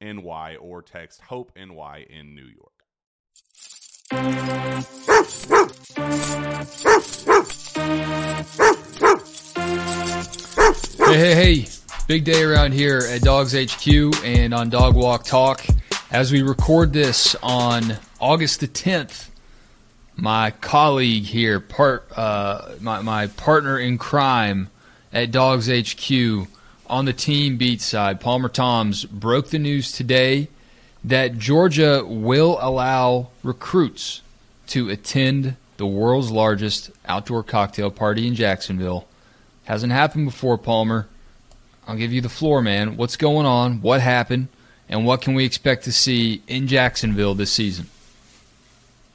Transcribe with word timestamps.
NY 0.00 0.56
or 0.60 0.82
text 0.82 1.20
Hope 1.22 1.52
NY 1.56 2.06
in 2.08 2.34
New 2.34 2.46
York. 2.46 2.72
Hey, 11.08 11.16
hey, 11.16 11.34
hey. 11.34 11.66
Big 12.06 12.24
day 12.24 12.42
around 12.42 12.72
here 12.72 12.98
at 12.98 13.20
DawgsHQ 13.20 14.24
and 14.24 14.54
on 14.54 14.70
Dog 14.70 14.94
Walk 14.94 15.24
Talk. 15.24 15.62
As 16.10 16.32
we 16.32 16.40
record 16.40 16.92
this 16.92 17.36
on 17.42 17.98
August 18.18 18.60
the 18.60 18.68
10th, 18.68 19.28
my 20.16 20.52
colleague 20.52 21.24
here, 21.24 21.60
part, 21.60 22.10
uh, 22.16 22.76
my, 22.80 23.02
my 23.02 23.26
partner 23.26 23.78
in 23.78 23.98
crime 23.98 24.68
at 25.12 25.30
DawgsHQ, 25.30 26.48
on 26.88 27.04
the 27.04 27.12
team 27.12 27.56
beat 27.56 27.80
side, 27.80 28.20
Palmer 28.20 28.48
Thombs 28.48 29.04
broke 29.04 29.48
the 29.48 29.58
news 29.58 29.92
today 29.92 30.48
that 31.04 31.38
Georgia 31.38 32.04
will 32.04 32.58
allow 32.60 33.28
recruits 33.42 34.22
to 34.68 34.90
attend 34.90 35.56
the 35.76 35.86
world's 35.86 36.30
largest 36.30 36.90
outdoor 37.06 37.42
cocktail 37.42 37.90
party 37.90 38.26
in 38.26 38.34
Jacksonville. 38.34 39.06
Hasn't 39.64 39.92
happened 39.92 40.26
before, 40.26 40.58
Palmer. 40.58 41.08
I'll 41.86 41.96
give 41.96 42.12
you 42.12 42.20
the 42.20 42.28
floor, 42.28 42.60
man. 42.60 42.96
What's 42.96 43.16
going 43.16 43.46
on? 43.46 43.80
What 43.80 44.00
happened? 44.00 44.48
And 44.88 45.04
what 45.06 45.20
can 45.22 45.34
we 45.34 45.44
expect 45.44 45.84
to 45.84 45.92
see 45.92 46.42
in 46.48 46.66
Jacksonville 46.66 47.34
this 47.34 47.52
season? 47.52 47.88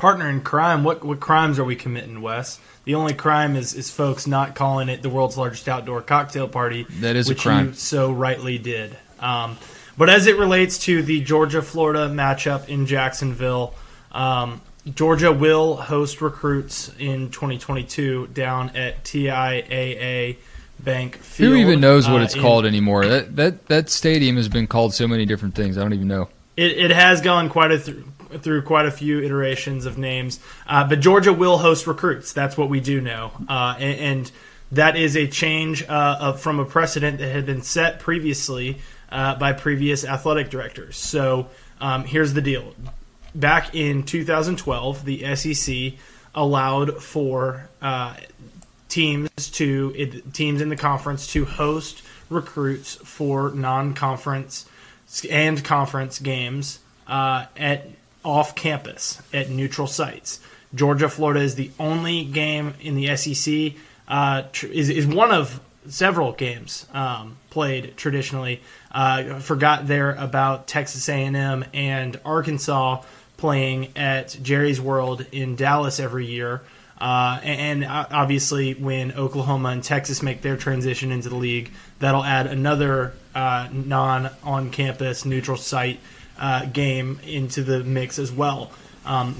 Partner 0.04 0.30
in 0.30 0.42
crime. 0.42 0.84
What 0.84 1.02
what 1.06 1.22
crimes 1.22 1.60
are 1.60 1.64
we 1.64 1.78
committing, 1.78 2.22
Wes? 2.22 2.60
The 2.84 2.96
only 2.96 3.14
crime 3.14 3.56
is, 3.56 3.74
is 3.74 3.90
folks 3.90 4.28
not 4.28 4.54
calling 4.54 4.90
it 4.90 5.02
the 5.02 5.10
world's 5.10 5.38
largest 5.38 5.70
outdoor 5.70 6.02
cocktail 6.02 6.50
party. 6.50 6.86
That 7.00 7.16
is 7.16 7.30
which 7.30 7.40
a 7.40 7.42
crime. 7.44 7.68
you 7.68 7.74
so 7.74 8.12
rightly 8.12 8.58
did. 8.58 8.98
Um, 9.22 9.58
but 9.98 10.10
as 10.10 10.28
it 10.28 10.38
relates 10.38 10.78
to 10.80 11.04
the 11.04 11.22
Georgia 11.22 11.62
Florida 11.62 12.10
matchup 12.10 12.68
in 12.68 12.86
Jacksonville, 12.86 13.76
um, 14.12 14.60
Georgia 14.94 15.32
will 15.32 15.78
host 15.78 16.20
recruits 16.20 16.92
in 17.00 17.30
2022 17.30 18.28
down 18.34 18.76
at 18.76 19.06
TIAA 19.06 20.36
Bank 20.82 21.16
Field. 21.16 21.54
Who 21.54 21.58
even 21.60 21.80
knows 21.80 22.10
what 22.10 22.20
uh, 22.20 22.26
it's 22.26 22.36
in- 22.36 22.42
called 22.42 22.66
anymore? 22.66 23.06
That, 23.06 23.38
that 23.38 23.68
that 23.68 23.90
stadium 23.90 24.36
has 24.36 24.50
been 24.50 24.68
called 24.68 24.94
so 24.94 25.08
many 25.08 25.26
different 25.26 25.56
things. 25.56 25.78
I 25.78 25.82
don't 25.82 25.94
even 25.94 26.10
know. 26.10 26.28
It, 26.58 26.72
it 26.78 26.92
has 26.92 27.22
gone 27.22 27.50
quite 27.50 27.72
a 27.72 27.80
th- 27.80 27.98
through 28.42 28.64
quite 28.64 28.86
a 28.86 28.92
few 28.92 29.22
iterations 29.22 29.86
of 29.86 29.98
names, 29.98 30.40
uh, 30.68 30.88
but 30.88 31.00
Georgia 31.00 31.34
will 31.34 31.58
host 31.58 31.88
recruits. 31.88 32.34
That's 32.34 32.58
what 32.58 32.70
we 32.70 32.80
do 32.80 33.02
know, 33.02 33.32
uh, 33.48 33.76
and, 33.80 34.00
and 34.00 34.32
that 34.72 34.96
is 34.96 35.16
a 35.16 35.28
change 35.28 35.84
uh, 35.84 36.18
of, 36.20 36.42
from 36.42 36.60
a 36.60 36.66
precedent 36.66 37.20
that 37.20 37.32
had 37.32 37.46
been 37.46 37.62
set 37.62 38.00
previously 38.00 38.80
uh, 39.12 39.36
by 39.36 39.54
previous 39.54 40.04
athletic 40.04 40.50
directors. 40.50 40.98
So 40.98 41.48
um, 41.80 42.04
here's 42.04 42.34
the 42.34 42.42
deal: 42.42 42.74
back 43.36 43.76
in 43.76 44.04
2012, 44.04 45.06
the 45.06 45.36
SEC 45.36 45.94
allowed 46.36 47.02
for 47.02 47.70
uh, 47.82 48.16
teams 48.90 49.30
to 49.52 50.22
teams 50.34 50.62
in 50.62 50.70
the 50.70 50.76
conference 50.76 51.28
to 51.34 51.46
host 51.46 52.04
recruits 52.30 52.96
for 52.96 53.52
non-conference 53.52 54.68
and 55.30 55.64
conference 55.64 56.20
games 56.20 56.80
uh, 57.08 57.46
at 57.58 57.88
off 58.24 58.56
campus 58.56 59.22
at 59.34 59.50
neutral 59.50 59.88
sites. 59.88 60.40
Georgia 60.74 61.10
Florida 61.10 61.42
is 61.42 61.56
the 61.56 61.72
only 61.80 62.24
game 62.24 62.74
in 62.82 62.96
the 62.96 63.16
SEC 63.16 63.74
uh, 64.08 64.44
tr- 64.52 64.68
is 64.68 64.90
is 64.90 65.08
one 65.08 65.32
of 65.32 65.60
several 65.88 66.32
games 66.32 66.88
um, 66.94 67.38
played 67.50 67.96
traditionally. 67.98 68.62
Uh, 68.92 69.40
forgot 69.40 69.88
there 69.88 70.12
about 70.12 70.68
Texas 70.68 71.10
A&M 71.10 71.66
and 71.74 72.20
Arkansas 72.26 73.04
playing 73.38 73.90
at 73.98 74.38
Jerry's 74.42 74.80
World 74.80 75.26
in 75.32 75.56
Dallas 75.56 76.00
every 76.00 76.26
year. 76.26 76.62
Uh, 77.00 77.40
and 77.44 77.84
uh, 77.84 78.06
obviously, 78.12 78.74
when 78.76 79.12
Oklahoma 79.14 79.70
and 79.70 79.84
Texas 79.84 80.22
make 80.22 80.42
their 80.42 80.56
transition 80.56 81.12
into 81.12 81.28
the 81.28 81.36
league, 81.36 81.72
that'll 82.00 82.24
add 82.24 82.48
another 82.48 83.14
uh, 83.36 83.68
non 83.72 84.30
on 84.44 84.70
campus 84.70 85.26
neutral 85.26 85.58
site 85.58 86.00
uh, 86.40 86.66
game 86.66 87.20
into 87.26 87.64
the 87.64 87.84
mix 87.84 88.20
as 88.20 88.32
well. 88.32 88.72
Um, 89.06 89.36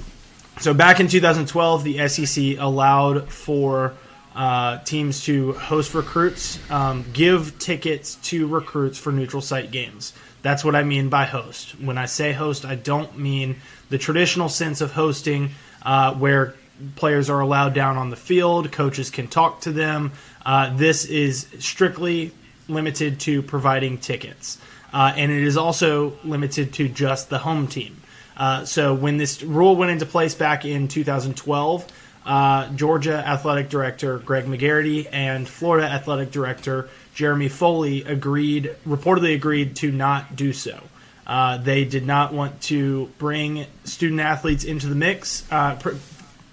so, 0.60 0.72
back 0.72 1.00
in 1.00 1.08
2012, 1.08 1.84
the 1.84 2.08
SEC 2.08 2.58
allowed 2.58 3.32
for 3.32 3.94
uh, 4.34 4.78
teams 4.78 5.24
to 5.24 5.52
host 5.52 5.94
recruits, 5.94 6.58
um, 6.70 7.04
give 7.12 7.58
tickets 7.58 8.16
to 8.16 8.46
recruits 8.46 8.98
for 8.98 9.12
neutral 9.12 9.42
site 9.42 9.70
games. 9.70 10.12
That's 10.42 10.64
what 10.64 10.74
I 10.74 10.82
mean 10.82 11.08
by 11.08 11.24
host. 11.24 11.80
When 11.80 11.98
I 11.98 12.06
say 12.06 12.32
host, 12.32 12.64
I 12.64 12.74
don't 12.74 13.18
mean 13.18 13.56
the 13.88 13.98
traditional 13.98 14.48
sense 14.48 14.80
of 14.80 14.92
hosting 14.92 15.50
uh, 15.82 16.14
where 16.14 16.54
players 16.96 17.30
are 17.30 17.40
allowed 17.40 17.74
down 17.74 17.96
on 17.96 18.10
the 18.10 18.16
field, 18.16 18.72
coaches 18.72 19.10
can 19.10 19.28
talk 19.28 19.60
to 19.62 19.72
them. 19.72 20.12
Uh, 20.44 20.76
this 20.76 21.04
is 21.04 21.46
strictly 21.58 22.32
limited 22.68 23.20
to 23.20 23.42
providing 23.42 23.98
tickets. 23.98 24.58
Uh, 24.94 25.12
and 25.16 25.32
it 25.32 25.42
is 25.42 25.56
also 25.56 26.16
limited 26.22 26.72
to 26.72 26.88
just 26.88 27.28
the 27.28 27.38
home 27.38 27.66
team. 27.66 28.00
Uh, 28.36 28.64
so 28.64 28.94
when 28.94 29.16
this 29.16 29.42
rule 29.42 29.74
went 29.74 29.90
into 29.90 30.06
place 30.06 30.36
back 30.36 30.64
in 30.64 30.86
2012, 30.86 31.86
uh, 32.24 32.68
Georgia 32.74 33.16
Athletic 33.16 33.68
Director 33.68 34.18
Greg 34.18 34.44
McGarity 34.44 35.08
and 35.10 35.48
Florida 35.48 35.88
Athletic 35.88 36.30
Director 36.30 36.88
Jeremy 37.12 37.48
Foley 37.48 38.04
agreed, 38.04 38.74
reportedly 38.86 39.34
agreed 39.34 39.74
to 39.76 39.90
not 39.90 40.36
do 40.36 40.52
so. 40.52 40.80
Uh, 41.26 41.58
they 41.58 41.84
did 41.84 42.06
not 42.06 42.32
want 42.32 42.60
to 42.62 43.10
bring 43.18 43.66
student 43.82 44.20
athletes 44.20 44.62
into 44.62 44.86
the 44.86 44.94
mix, 44.94 45.44
uh, 45.50 45.74
pr- 45.74 45.94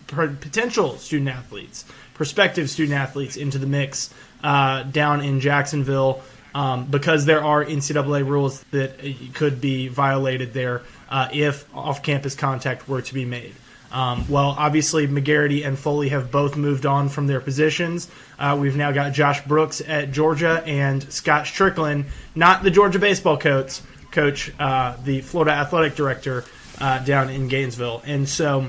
pr- 0.08 0.28
potential 0.28 0.98
student 0.98 1.30
athletes, 1.30 1.86
prospective 2.16 2.72
student 2.72 2.98
athletes 2.98 3.38
into 3.38 3.60
the 3.60 3.68
mix 3.68 4.12
uh, 4.44 4.82
down 4.84 5.22
in 5.22 5.40
Jacksonville 5.42 6.24
um, 6.54 6.86
because 6.86 7.26
there 7.26 7.44
are 7.44 7.64
NCAA 7.64 8.28
rules 8.28 8.64
that 8.72 9.00
could 9.34 9.62
be 9.62 9.88
violated 9.88 10.54
there 10.54 10.82
uh, 11.10 11.30
if 11.32 11.66
off 11.76 12.04
campus 12.04 12.36
contact 12.36 12.88
were 12.88 13.02
to 13.02 13.14
be 13.14 13.26
made. 13.26 13.54
Um, 13.92 14.26
well, 14.30 14.56
obviously, 14.58 15.08
McGarity 15.08 15.66
and 15.66 15.78
Foley 15.78 16.10
have 16.10 16.32
both 16.32 16.56
moved 16.56 16.86
on 16.86 17.10
from 17.10 17.28
their 17.28 17.42
positions. 17.42 18.10
Uh, 18.40 18.58
we've 18.60 18.78
now 18.78 18.92
got 18.92 19.14
Josh 19.14 19.46
Brooks 19.46 19.82
at 19.86 20.12
Georgia 20.12 20.64
and 20.66 21.04
Scott 21.12 21.46
Stricklin, 21.46 22.06
not 22.34 22.64
the 22.64 22.72
Georgia 22.72 23.00
baseball 23.00 23.38
coach, 23.38 23.82
coach, 24.12 24.52
uh, 24.60 24.96
the 25.04 25.22
Florida 25.22 25.52
athletic 25.52 25.96
director 25.96 26.46
uh, 26.80 27.00
down 27.00 27.30
in 27.30 27.50
Gainesville. 27.50 28.02
And 28.06 28.28
so, 28.28 28.68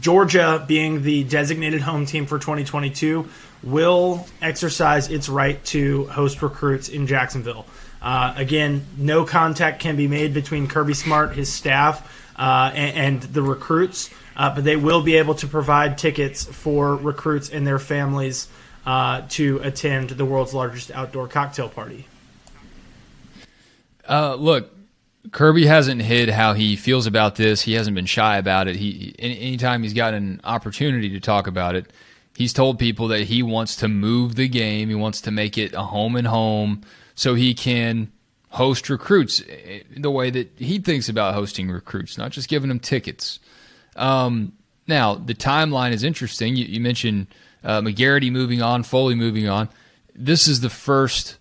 Georgia, 0.00 0.64
being 0.66 1.02
the 1.02 1.22
designated 1.24 1.82
home 1.82 2.06
team 2.06 2.26
for 2.26 2.38
2022, 2.38 3.28
will 3.62 4.26
exercise 4.40 5.10
its 5.10 5.28
right 5.28 5.62
to 5.66 6.06
host 6.06 6.42
recruits 6.42 6.88
in 6.88 7.06
Jacksonville. 7.06 7.66
Uh, 8.00 8.34
again, 8.36 8.84
no 8.96 9.24
contact 9.24 9.80
can 9.80 9.96
be 9.96 10.08
made 10.08 10.34
between 10.34 10.66
Kirby 10.66 10.94
Smart, 10.94 11.34
his 11.34 11.52
staff, 11.52 12.10
uh, 12.36 12.72
and, 12.74 13.22
and, 13.22 13.22
the 13.22 13.42
recruits, 13.42 14.10
uh, 14.36 14.52
but 14.52 14.64
they 14.64 14.74
will 14.74 15.02
be 15.02 15.16
able 15.16 15.34
to 15.36 15.46
provide 15.46 15.98
tickets 15.98 16.44
for 16.44 16.96
recruits 16.96 17.50
and 17.50 17.64
their 17.64 17.78
families 17.78 18.48
uh, 18.86 19.22
to 19.28 19.60
attend 19.62 20.10
the 20.10 20.24
world's 20.24 20.52
largest 20.52 20.90
outdoor 20.90 21.28
cocktail 21.28 21.68
party. 21.68 22.06
Uh, 24.08 24.34
look, 24.34 24.74
Kirby 25.30 25.66
hasn't 25.66 26.02
hid 26.02 26.28
how 26.28 26.54
he 26.54 26.74
feels 26.74 27.06
about 27.06 27.36
this. 27.36 27.62
He 27.62 27.74
hasn't 27.74 27.94
been 27.94 28.06
shy 28.06 28.38
about 28.38 28.66
it. 28.66 28.74
He 28.74 29.14
anytime 29.18 29.84
he's 29.84 29.94
got 29.94 30.14
an 30.14 30.40
opportunity 30.42 31.10
to 31.10 31.20
talk 31.20 31.46
about 31.46 31.76
it, 31.76 31.92
he's 32.36 32.52
told 32.52 32.78
people 32.78 33.08
that 33.08 33.24
he 33.24 33.42
wants 33.42 33.76
to 33.76 33.88
move 33.88 34.34
the 34.34 34.48
game. 34.48 34.88
He 34.88 34.94
wants 34.94 35.20
to 35.22 35.30
make 35.30 35.58
it 35.58 35.74
a 35.74 35.82
home 35.82 36.16
and 36.16 36.26
home 36.26 36.82
so 37.14 37.34
he 37.34 37.54
can 37.54 38.10
host 38.50 38.90
recruits 38.90 39.42
the 39.96 40.10
way 40.10 40.30
that 40.30 40.50
he 40.56 40.78
thinks 40.78 41.08
about 41.08 41.34
hosting 41.34 41.70
recruits, 41.70 42.18
not 42.18 42.30
just 42.30 42.48
giving 42.48 42.68
them 42.68 42.78
tickets. 42.78 43.40
Um, 43.96 44.52
now, 44.86 45.14
the 45.14 45.34
timeline 45.34 45.92
is 45.92 46.02
interesting. 46.02 46.56
You, 46.56 46.66
you 46.66 46.80
mentioned 46.80 47.28
uh, 47.64 47.80
McGarity 47.80 48.30
moving 48.30 48.60
on, 48.60 48.82
Foley 48.82 49.14
moving 49.14 49.48
on. 49.48 49.68
This 50.14 50.48
is 50.48 50.60
the 50.60 50.70
first 50.70 51.38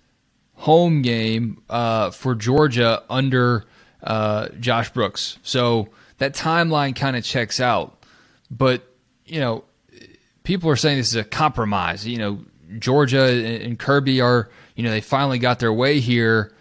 home 0.55 1.01
game 1.01 1.61
uh, 1.69 2.11
for 2.11 2.35
Georgia 2.35 3.03
under 3.09 3.65
uh, 4.03 4.49
Josh 4.59 4.91
Brooks. 4.91 5.37
So 5.43 5.89
that 6.19 6.33
timeline 6.33 6.95
kind 6.95 7.15
of 7.15 7.23
checks 7.23 7.59
out. 7.59 8.05
But, 8.49 8.83
you 9.25 9.39
know, 9.39 9.63
people 10.43 10.69
are 10.69 10.75
saying 10.75 10.97
this 10.97 11.09
is 11.09 11.15
a 11.15 11.23
compromise. 11.23 12.05
You 12.05 12.17
know, 12.17 12.39
Georgia 12.79 13.23
and 13.23 13.77
Kirby 13.77 14.21
are, 14.21 14.49
you 14.75 14.83
know, 14.83 14.91
they 14.91 15.01
finally 15.01 15.39
got 15.39 15.59
their 15.59 15.73
way 15.73 15.99
here. 15.99 16.53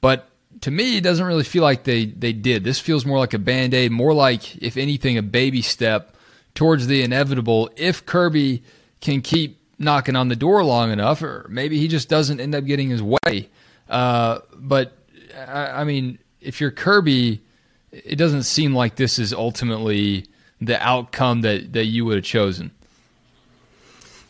But 0.00 0.28
to 0.62 0.70
me, 0.70 0.96
it 0.96 1.02
doesn't 1.02 1.24
really 1.24 1.44
feel 1.44 1.62
like 1.62 1.84
they, 1.84 2.06
they 2.06 2.32
did. 2.32 2.64
This 2.64 2.80
feels 2.80 3.04
more 3.06 3.18
like 3.18 3.34
a 3.34 3.38
band 3.38 3.74
aid, 3.74 3.92
more 3.92 4.14
like, 4.14 4.56
if 4.62 4.76
anything, 4.76 5.18
a 5.18 5.22
baby 5.22 5.62
step 5.62 6.16
towards 6.54 6.86
the 6.86 7.02
inevitable 7.02 7.70
if 7.76 8.04
Kirby 8.04 8.62
can 9.00 9.20
keep 9.20 9.60
knocking 9.78 10.16
on 10.16 10.28
the 10.28 10.36
door 10.36 10.64
long 10.64 10.90
enough, 10.90 11.22
or 11.22 11.46
maybe 11.48 11.78
he 11.78 11.86
just 11.86 12.08
doesn't 12.08 12.40
end 12.40 12.54
up 12.54 12.64
getting 12.64 12.90
his 12.90 13.02
way. 13.02 13.48
Uh, 13.88 14.40
but, 14.56 14.96
I, 15.36 15.66
I 15.66 15.84
mean, 15.84 16.18
if 16.40 16.60
you're 16.60 16.72
Kirby, 16.72 17.40
it 17.92 18.16
doesn't 18.16 18.42
seem 18.42 18.74
like 18.74 18.96
this 18.96 19.18
is 19.18 19.32
ultimately 19.32 20.26
the 20.60 20.82
outcome 20.82 21.42
that, 21.42 21.72
that 21.74 21.84
you 21.84 22.04
would 22.04 22.16
have 22.16 22.24
chosen. 22.24 22.72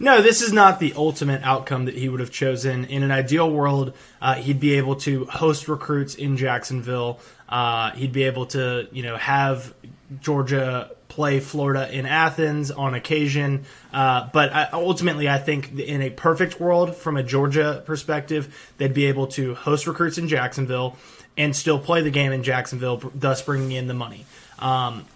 No, 0.00 0.22
this 0.22 0.42
is 0.42 0.52
not 0.52 0.78
the 0.78 0.94
ultimate 0.96 1.42
outcome 1.42 1.86
that 1.86 1.94
he 1.94 2.08
would 2.08 2.20
have 2.20 2.30
chosen. 2.30 2.84
In 2.84 3.02
an 3.02 3.10
ideal 3.10 3.50
world, 3.50 3.94
uh, 4.22 4.34
he'd 4.34 4.60
be 4.60 4.74
able 4.74 4.96
to 4.96 5.24
host 5.26 5.66
recruits 5.66 6.14
in 6.14 6.36
Jacksonville. 6.36 7.18
Uh, 7.48 7.90
he'd 7.92 8.12
be 8.12 8.24
able 8.24 8.46
to, 8.46 8.86
you 8.92 9.02
know, 9.02 9.16
have 9.16 9.74
Georgia 10.20 10.90
play 11.08 11.40
Florida 11.40 11.92
in 11.92 12.06
Athens 12.06 12.70
on 12.70 12.94
occasion. 12.94 13.64
Uh, 13.92 14.28
but 14.32 14.52
I, 14.52 14.68
ultimately, 14.72 15.28
I 15.28 15.38
think 15.38 15.76
in 15.76 16.02
a 16.02 16.10
perfect 16.10 16.60
world, 16.60 16.94
from 16.94 17.16
a 17.16 17.22
Georgia 17.22 17.82
perspective, 17.84 18.72
they'd 18.78 18.94
be 18.94 19.06
able 19.06 19.26
to 19.28 19.54
host 19.54 19.88
recruits 19.88 20.18
in 20.18 20.28
Jacksonville 20.28 20.96
and 21.36 21.56
still 21.56 21.78
play 21.78 22.02
the 22.02 22.10
game 22.10 22.30
in 22.32 22.44
Jacksonville, 22.44 23.10
thus 23.14 23.42
bringing 23.42 23.72
in 23.72 23.88
the 23.88 23.94
money. 23.94 24.26
Um, 24.60 25.06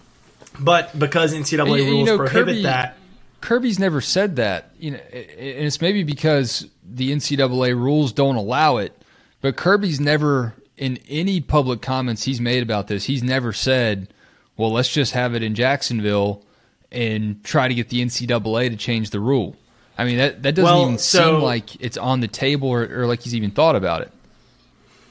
but 0.58 0.98
because 0.98 1.34
NCAA 1.34 1.66
rules 1.66 1.78
you 1.78 2.04
know, 2.04 2.16
prohibit 2.16 2.46
Kirby, 2.46 2.62
that 2.62 2.96
Kirby's 3.42 3.78
never 3.78 4.00
said 4.00 4.36
that. 4.36 4.70
You 4.78 4.92
know, 4.92 4.98
and 5.12 5.26
it's 5.38 5.82
maybe 5.82 6.04
because 6.04 6.66
the 6.82 7.12
NCAA 7.12 7.74
rules 7.74 8.12
don't 8.12 8.36
allow 8.36 8.78
it. 8.78 8.96
But 9.42 9.56
Kirby's 9.56 10.00
never, 10.00 10.54
in 10.78 10.98
any 11.08 11.40
public 11.40 11.82
comments 11.82 12.22
he's 12.22 12.40
made 12.40 12.62
about 12.62 12.86
this, 12.86 13.04
he's 13.04 13.22
never 13.22 13.52
said, 13.52 14.08
"Well, 14.56 14.72
let's 14.72 14.90
just 14.90 15.12
have 15.12 15.34
it 15.34 15.42
in 15.42 15.54
Jacksonville 15.54 16.42
and 16.90 17.42
try 17.44 17.68
to 17.68 17.74
get 17.74 17.88
the 17.90 18.00
NCAA 18.00 18.70
to 18.70 18.76
change 18.76 19.10
the 19.10 19.20
rule." 19.20 19.56
I 19.98 20.04
mean, 20.04 20.18
that 20.18 20.42
that 20.44 20.54
doesn't 20.54 20.64
well, 20.64 20.82
even 20.84 20.98
so, 20.98 21.34
seem 21.34 21.42
like 21.42 21.82
it's 21.82 21.98
on 21.98 22.20
the 22.20 22.28
table 22.28 22.68
or, 22.68 23.02
or 23.02 23.06
like 23.06 23.22
he's 23.22 23.34
even 23.34 23.50
thought 23.50 23.76
about 23.76 24.02
it. 24.02 24.12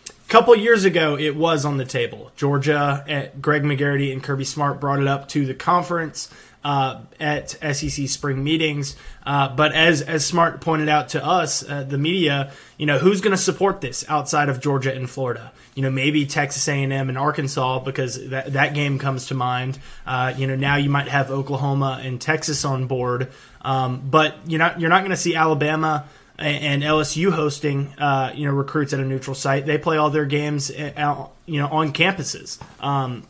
A 0.07 0.31
couple 0.31 0.55
years 0.55 0.85
ago, 0.85 1.17
it 1.17 1.35
was 1.35 1.65
on 1.65 1.75
the 1.75 1.83
table. 1.83 2.31
Georgia, 2.37 3.03
at 3.07 3.41
Greg 3.41 3.63
McGarity 3.63 4.13
and 4.13 4.23
Kirby 4.23 4.45
Smart 4.45 4.79
brought 4.79 5.01
it 5.01 5.07
up 5.07 5.27
to 5.29 5.45
the 5.45 5.53
conference 5.53 6.29
uh, 6.63 7.01
at 7.19 7.49
SEC 7.49 8.07
spring 8.07 8.43
meetings. 8.43 8.95
Uh, 9.25 9.55
but 9.55 9.73
as 9.73 10.01
as 10.01 10.25
Smart 10.25 10.61
pointed 10.61 10.89
out 10.89 11.09
to 11.09 11.23
us, 11.23 11.67
uh, 11.67 11.83
the 11.83 11.97
media, 11.97 12.51
you 12.77 12.85
know, 12.85 12.97
who's 12.97 13.21
going 13.21 13.35
to 13.35 13.41
support 13.41 13.81
this 13.81 14.05
outside 14.09 14.49
of 14.49 14.59
Georgia 14.59 14.93
and 14.93 15.09
Florida? 15.09 15.51
You 15.75 15.83
know, 15.83 15.89
maybe 15.89 16.25
Texas 16.25 16.67
A&M 16.67 16.91
and 16.91 17.17
Arkansas 17.17 17.79
because 17.79 18.29
that 18.29 18.53
that 18.53 18.73
game 18.73 18.99
comes 18.99 19.27
to 19.27 19.35
mind. 19.35 19.79
Uh, 20.05 20.33
you 20.35 20.47
know, 20.47 20.55
now 20.55 20.75
you 20.75 20.89
might 20.89 21.07
have 21.07 21.31
Oklahoma 21.31 22.01
and 22.03 22.19
Texas 22.19 22.65
on 22.65 22.87
board, 22.87 23.31
um, 23.61 24.01
but 24.09 24.35
you're 24.45 24.59
not 24.59 24.79
you're 24.79 24.89
not 24.89 24.99
going 24.99 25.11
to 25.11 25.17
see 25.17 25.35
Alabama 25.35 26.05
and 26.37 26.81
LSU 26.81 27.31
hosting, 27.31 27.93
uh, 27.99 28.31
you 28.35 28.45
know, 28.45 28.53
recruits 28.53 28.93
at 28.93 28.99
a 28.99 29.05
neutral 29.05 29.35
site. 29.35 29.65
They 29.65 29.77
play 29.77 29.97
all 29.97 30.09
their 30.09 30.25
games, 30.25 30.71
uh, 30.71 31.27
you 31.45 31.59
know, 31.59 31.67
on 31.67 31.93
campuses. 31.93 32.59
Um, 32.83 33.23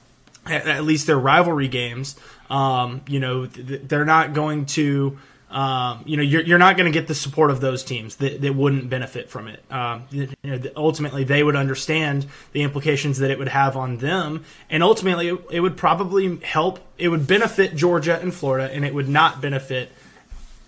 at, 0.46 0.68
at, 0.68 0.84
least 0.84 1.08
their 1.08 1.20
rivalry 1.20 1.68
games. 1.68 2.16
Um, 2.50 3.02
you 3.08 3.20
know, 3.20 3.46
th- 3.46 3.82
they're 3.84 4.06
not 4.06 4.34
going 4.34 4.66
to. 4.68 5.18
Um, 5.50 6.04
you 6.06 6.16
know, 6.16 6.24
you're, 6.24 6.44
you're 6.44 6.58
not 6.58 6.78
going 6.78 6.90
to 6.90 6.98
get 6.98 7.10
the 7.10 7.16
support 7.16 7.52
of 7.52 7.60
those 7.60 7.84
teams 7.84 8.16
that, 8.18 8.40
that 8.40 8.56
wouldn't 8.56 8.90
benefit 8.90 9.30
from 9.30 9.50
it. 9.50 9.62
Um, 9.70 10.06
you 10.10 10.30
know, 10.46 10.62
ultimately, 10.78 11.26
they 11.26 11.44
would 11.44 11.58
understand 11.58 12.26
the 12.54 12.62
implications 12.62 13.18
that 13.18 13.32
it 13.32 13.38
would 13.38 13.50
have 13.50 13.76
on 13.76 13.98
them, 13.98 14.46
and 14.70 14.82
ultimately, 14.82 15.28
it, 15.28 15.42
it 15.52 15.60
would 15.60 15.76
probably 15.76 16.38
help. 16.38 16.80
It 16.98 17.10
would 17.10 17.28
benefit 17.28 17.76
Georgia 17.76 18.18
and 18.18 18.34
Florida, 18.34 18.74
and 18.74 18.86
it 18.86 18.94
would 18.94 19.10
not 19.10 19.42
benefit 19.42 19.92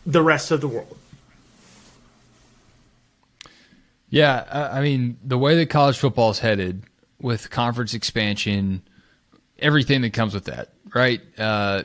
the 0.05 0.21
rest 0.21 0.51
of 0.51 0.59
the 0.59 0.67
world. 0.67 0.97
Yeah, 4.09 4.69
I 4.71 4.81
mean, 4.81 5.17
the 5.23 5.39
way 5.39 5.55
that 5.55 5.71
college 5.71 5.97
football 5.97 6.29
is 6.29 6.37
headed 6.37 6.83
with 7.19 7.49
conference 7.49 7.95
expansion, 7.95 8.83
everything 9.63 10.01
that 10.01 10.13
comes 10.13 10.35
with 10.35 10.45
that, 10.45 10.69
right? 10.93 11.21
Uh, 11.39 11.83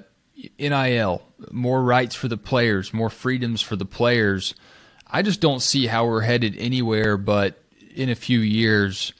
NIL, 0.58 1.23
more 1.50 1.82
rights 1.82 2.14
for 2.14 2.28
the 2.28 2.37
players, 2.37 2.92
more 2.92 3.08
freedoms 3.08 3.62
for 3.62 3.76
the 3.76 3.87
players. 3.87 4.54
I 5.06 5.23
just 5.23 5.40
don't 5.40 5.61
see 5.61 5.87
how 5.87 6.06
we're 6.06 6.20
headed 6.20 6.56
anywhere 6.58 7.16
but 7.16 7.62
in 7.94 8.11
a 8.11 8.14
few 8.14 8.40
years, 8.40 9.12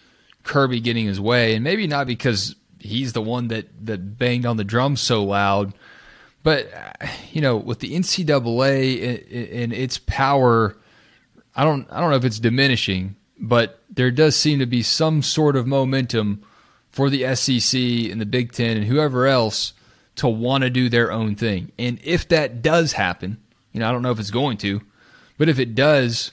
Kirby 0.43 0.81
getting 0.81 1.07
his 1.07 1.21
way, 1.21 1.55
and 1.55 1.65
maybe 1.65 1.87
not 1.87 2.07
because 2.07 2.55
he's 2.79 3.12
the 3.12 3.23
one 3.23 3.49
that 3.49 3.67
that 3.87 4.19
banged 4.19 4.47
on 4.47 4.57
the 4.57 4.65
drum 4.65 4.97
so 4.97 5.25
loud, 5.25 5.75
but 6.43 6.69
you 7.33 7.41
know, 7.41 7.57
with 7.57 7.81
the 7.81 7.95
NCAA 7.95 9.62
and 9.62 9.73
its 9.73 9.99
power, 9.99 10.77
I 11.57 11.65
don't 11.65 11.88
I 11.91 12.00
don't 12.00 12.11
know 12.11 12.17
if 12.17 12.25
it's 12.25 12.38
diminishing, 12.38 13.17
but 13.38 13.83
there 13.91 14.11
does 14.11 14.37
seem 14.37 14.61
to 14.61 14.67
be 14.67 14.83
some 14.83 15.23
sort 15.23 15.57
of 15.57 15.67
momentum 15.67 16.45
for 16.99 17.11
the 17.11 17.33
SEC 17.37 17.81
and 18.11 18.21
the 18.21 18.26
Big 18.26 18.50
Ten 18.50 18.76
and 18.76 18.85
whoever 18.85 19.28
else 19.28 19.73
to 20.17 20.26
want 20.26 20.64
to 20.64 20.69
do 20.69 20.88
their 20.88 21.12
own 21.12 21.37
thing. 21.37 21.71
And 21.78 22.00
if 22.02 22.26
that 22.31 22.61
does 22.61 22.95
happen, 22.95 23.38
you 23.73 23.78
know, 23.78 23.88
I 23.88 23.93
don't 23.93 24.02
know 24.02 24.11
if 24.11 24.19
it's 24.19 24.33
going 24.33 24.57
to, 24.59 24.81
but 25.37 25.49
if 25.49 25.61
it 25.61 25.76
does, 25.76 26.33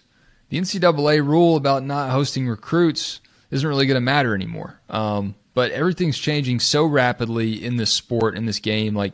the 0.50 0.58
NCAA 0.58 1.24
rule 1.24 1.56
about 1.56 1.84
not 1.84 2.10
hosting 2.10 2.48
recruits 2.48 3.22
isn't 3.52 3.70
really 3.70 3.86
going 3.86 3.94
to 3.94 4.02
matter 4.02 4.34
anymore. 4.34 4.80
Um, 4.90 5.36
but 5.54 5.70
everything's 5.70 6.18
changing 6.18 6.60
so 6.60 6.84
rapidly 6.84 7.64
in 7.64 7.78
this 7.78 7.92
sport, 7.92 8.36
in 8.36 8.48
this 8.48 8.58
game. 8.58 8.96
Like 8.96 9.14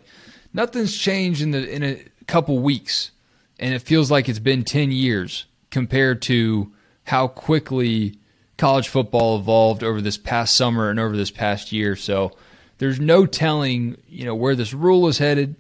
nothing's 0.54 0.98
changed 0.98 1.42
in 1.42 1.52
the 1.52 1.70
in 1.70 1.84
a 1.84 2.02
couple 2.28 2.60
weeks, 2.60 3.12
and 3.60 3.74
it 3.74 3.80
feels 3.80 4.10
like 4.10 4.30
it's 4.30 4.40
been 4.40 4.64
ten 4.64 4.90
years 4.90 5.48
compared 5.70 6.22
to 6.22 6.72
how 7.04 7.28
quickly 7.28 8.21
college 8.62 8.90
football 8.90 9.40
evolved 9.40 9.84
over 9.84 10.02
this 10.02 10.20
past 10.20 10.56
summer 10.56 10.92
and 10.92 11.00
over 11.00 11.18
this 11.18 11.32
past 11.32 11.72
year. 11.72 11.96
So 11.96 12.32
there's 12.78 13.00
no 13.00 13.26
telling, 13.26 13.98
you 14.08 14.24
know, 14.24 14.36
where 14.36 14.56
this 14.56 14.72
rule 14.72 15.08
is 15.08 15.18
headed, 15.18 15.56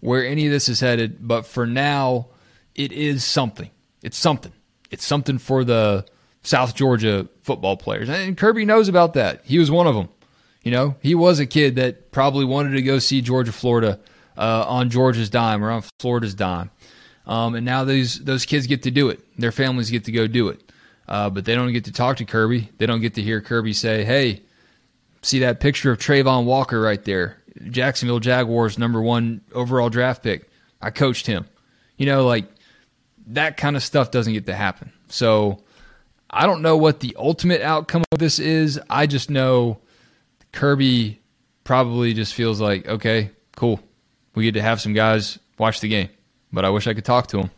where 0.00 0.26
any 0.26 0.46
of 0.46 0.52
this 0.52 0.66
is 0.70 0.80
headed. 0.80 1.28
But 1.28 1.44
for 1.44 1.66
now, 1.66 2.28
it 2.74 2.92
is 2.92 3.24
something. 3.24 3.68
It's 4.02 4.16
something. 4.16 4.52
It's 4.90 5.04
something 5.04 5.36
for 5.36 5.64
the 5.64 6.06
South 6.40 6.74
Georgia 6.74 7.28
football 7.42 7.76
players. 7.76 8.08
And 8.08 8.38
Kirby 8.38 8.64
knows 8.64 8.88
about 8.88 9.12
that. 9.12 9.42
He 9.44 9.58
was 9.58 9.70
one 9.70 9.86
of 9.86 9.94
them. 9.94 10.08
You 10.62 10.70
know, 10.70 10.96
he 11.02 11.14
was 11.14 11.38
a 11.38 11.46
kid 11.46 11.76
that 11.76 12.10
probably 12.10 12.46
wanted 12.46 12.70
to 12.70 12.82
go 12.82 12.98
see 12.98 13.20
Georgia, 13.20 13.52
Florida 13.52 14.00
uh, 14.38 14.64
on 14.66 14.88
Georgia's 14.88 15.28
dime 15.28 15.62
or 15.62 15.70
on 15.70 15.84
Florida's 16.00 16.34
dime. 16.34 16.70
Um, 17.26 17.54
and 17.54 17.66
now 17.66 17.84
those 17.84 18.24
those 18.24 18.46
kids 18.46 18.66
get 18.66 18.84
to 18.84 18.90
do 18.90 19.10
it. 19.10 19.20
Their 19.38 19.52
families 19.52 19.90
get 19.90 20.04
to 20.04 20.12
go 20.12 20.26
do 20.26 20.48
it. 20.48 20.62
Uh, 21.08 21.30
but 21.30 21.44
they 21.44 21.54
don't 21.54 21.72
get 21.72 21.84
to 21.84 21.92
talk 21.92 22.16
to 22.16 22.24
Kirby. 22.24 22.70
They 22.78 22.86
don't 22.86 23.00
get 23.00 23.14
to 23.14 23.22
hear 23.22 23.40
Kirby 23.40 23.72
say, 23.72 24.04
"Hey, 24.04 24.42
see 25.22 25.40
that 25.40 25.60
picture 25.60 25.92
of 25.92 25.98
Travon 25.98 26.44
Walker 26.44 26.80
right 26.80 27.02
there, 27.04 27.36
Jacksonville 27.70 28.20
Jaguars 28.20 28.78
number 28.78 29.00
one 29.00 29.40
overall 29.52 29.88
draft 29.88 30.22
pick. 30.22 30.50
I 30.80 30.90
coached 30.90 31.26
him." 31.26 31.46
You 31.96 32.06
know, 32.06 32.26
like 32.26 32.46
that 33.28 33.56
kind 33.56 33.76
of 33.76 33.82
stuff 33.82 34.10
doesn't 34.10 34.32
get 34.32 34.46
to 34.46 34.54
happen. 34.54 34.92
So 35.08 35.62
I 36.30 36.46
don't 36.46 36.62
know 36.62 36.76
what 36.76 37.00
the 37.00 37.16
ultimate 37.18 37.60
outcome 37.60 38.04
of 38.12 38.18
this 38.18 38.38
is. 38.38 38.80
I 38.90 39.06
just 39.06 39.30
know 39.30 39.78
Kirby 40.52 41.20
probably 41.64 42.14
just 42.14 42.34
feels 42.34 42.60
like, 42.60 42.86
okay, 42.86 43.30
cool. 43.56 43.80
We 44.34 44.44
get 44.44 44.52
to 44.52 44.62
have 44.62 44.80
some 44.80 44.92
guys 44.92 45.38
watch 45.58 45.80
the 45.80 45.88
game, 45.88 46.08
but 46.52 46.64
I 46.64 46.70
wish 46.70 46.86
I 46.86 46.94
could 46.94 47.04
talk 47.04 47.28
to 47.28 47.38
them. 47.38 47.50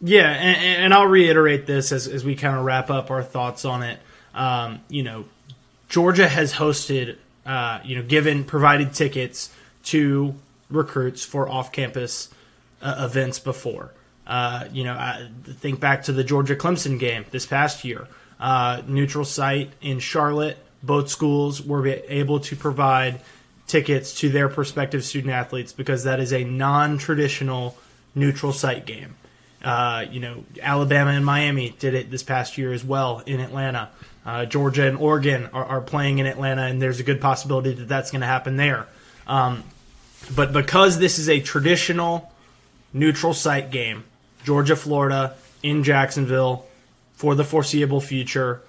Yeah, 0.00 0.30
and, 0.30 0.84
and 0.84 0.94
I'll 0.94 1.06
reiterate 1.06 1.66
this 1.66 1.90
as, 1.92 2.06
as 2.06 2.24
we 2.24 2.36
kind 2.36 2.56
of 2.56 2.64
wrap 2.64 2.90
up 2.90 3.10
our 3.10 3.22
thoughts 3.22 3.64
on 3.64 3.82
it. 3.82 3.98
Um, 4.34 4.80
you 4.88 5.02
know, 5.02 5.24
Georgia 5.88 6.28
has 6.28 6.52
hosted, 6.52 7.16
uh, 7.46 7.80
you 7.84 7.96
know, 7.96 8.02
given 8.02 8.44
provided 8.44 8.92
tickets 8.92 9.50
to 9.84 10.34
recruits 10.68 11.24
for 11.24 11.48
off-campus 11.48 12.28
uh, 12.82 13.06
events 13.08 13.38
before. 13.38 13.90
Uh, 14.26 14.64
you 14.72 14.84
know, 14.84 14.92
I 14.92 15.28
think 15.46 15.80
back 15.80 16.04
to 16.04 16.12
the 16.12 16.24
Georgia 16.24 16.56
Clemson 16.56 16.98
game 16.98 17.24
this 17.30 17.46
past 17.46 17.84
year. 17.84 18.08
Uh, 18.38 18.82
neutral 18.86 19.24
site 19.24 19.70
in 19.80 20.00
Charlotte. 20.00 20.58
Both 20.82 21.08
schools 21.08 21.62
were 21.62 21.86
able 21.86 22.40
to 22.40 22.56
provide 22.56 23.20
tickets 23.66 24.14
to 24.20 24.28
their 24.28 24.48
prospective 24.48 25.04
student 25.04 25.32
athletes 25.32 25.72
because 25.72 26.04
that 26.04 26.20
is 26.20 26.32
a 26.32 26.44
non-traditional 26.44 27.76
neutral 28.14 28.52
site 28.52 28.84
game. 28.84 29.14
Uh, 29.62 30.04
you 30.10 30.20
know, 30.20 30.44
Alabama 30.60 31.10
and 31.10 31.24
Miami 31.24 31.70
did 31.78 31.94
it 31.94 32.10
this 32.10 32.22
past 32.22 32.58
year 32.58 32.72
as 32.72 32.84
well 32.84 33.22
in 33.26 33.40
Atlanta. 33.40 33.90
Uh, 34.24 34.44
Georgia 34.44 34.86
and 34.86 34.98
Oregon 34.98 35.48
are, 35.52 35.64
are, 35.64 35.80
playing 35.80 36.18
in 36.18 36.26
Atlanta, 36.26 36.62
and 36.62 36.82
there's 36.82 37.00
a 37.00 37.04
good 37.04 37.20
possibility 37.20 37.72
that 37.72 37.88
that's 37.88 38.10
going 38.10 38.20
to 38.20 38.26
happen 38.26 38.56
there. 38.56 38.86
Um, 39.26 39.62
but 40.34 40.52
because 40.52 40.98
this 40.98 41.18
is 41.18 41.28
a 41.28 41.40
traditional 41.40 42.32
neutral 42.92 43.34
site 43.34 43.70
game, 43.70 44.04
Georgia, 44.44 44.76
Florida, 44.76 45.36
in 45.62 45.82
Jacksonville 45.82 46.66
for 47.14 47.34
the 47.34 47.44
foreseeable 47.44 48.00
future. 48.00 48.62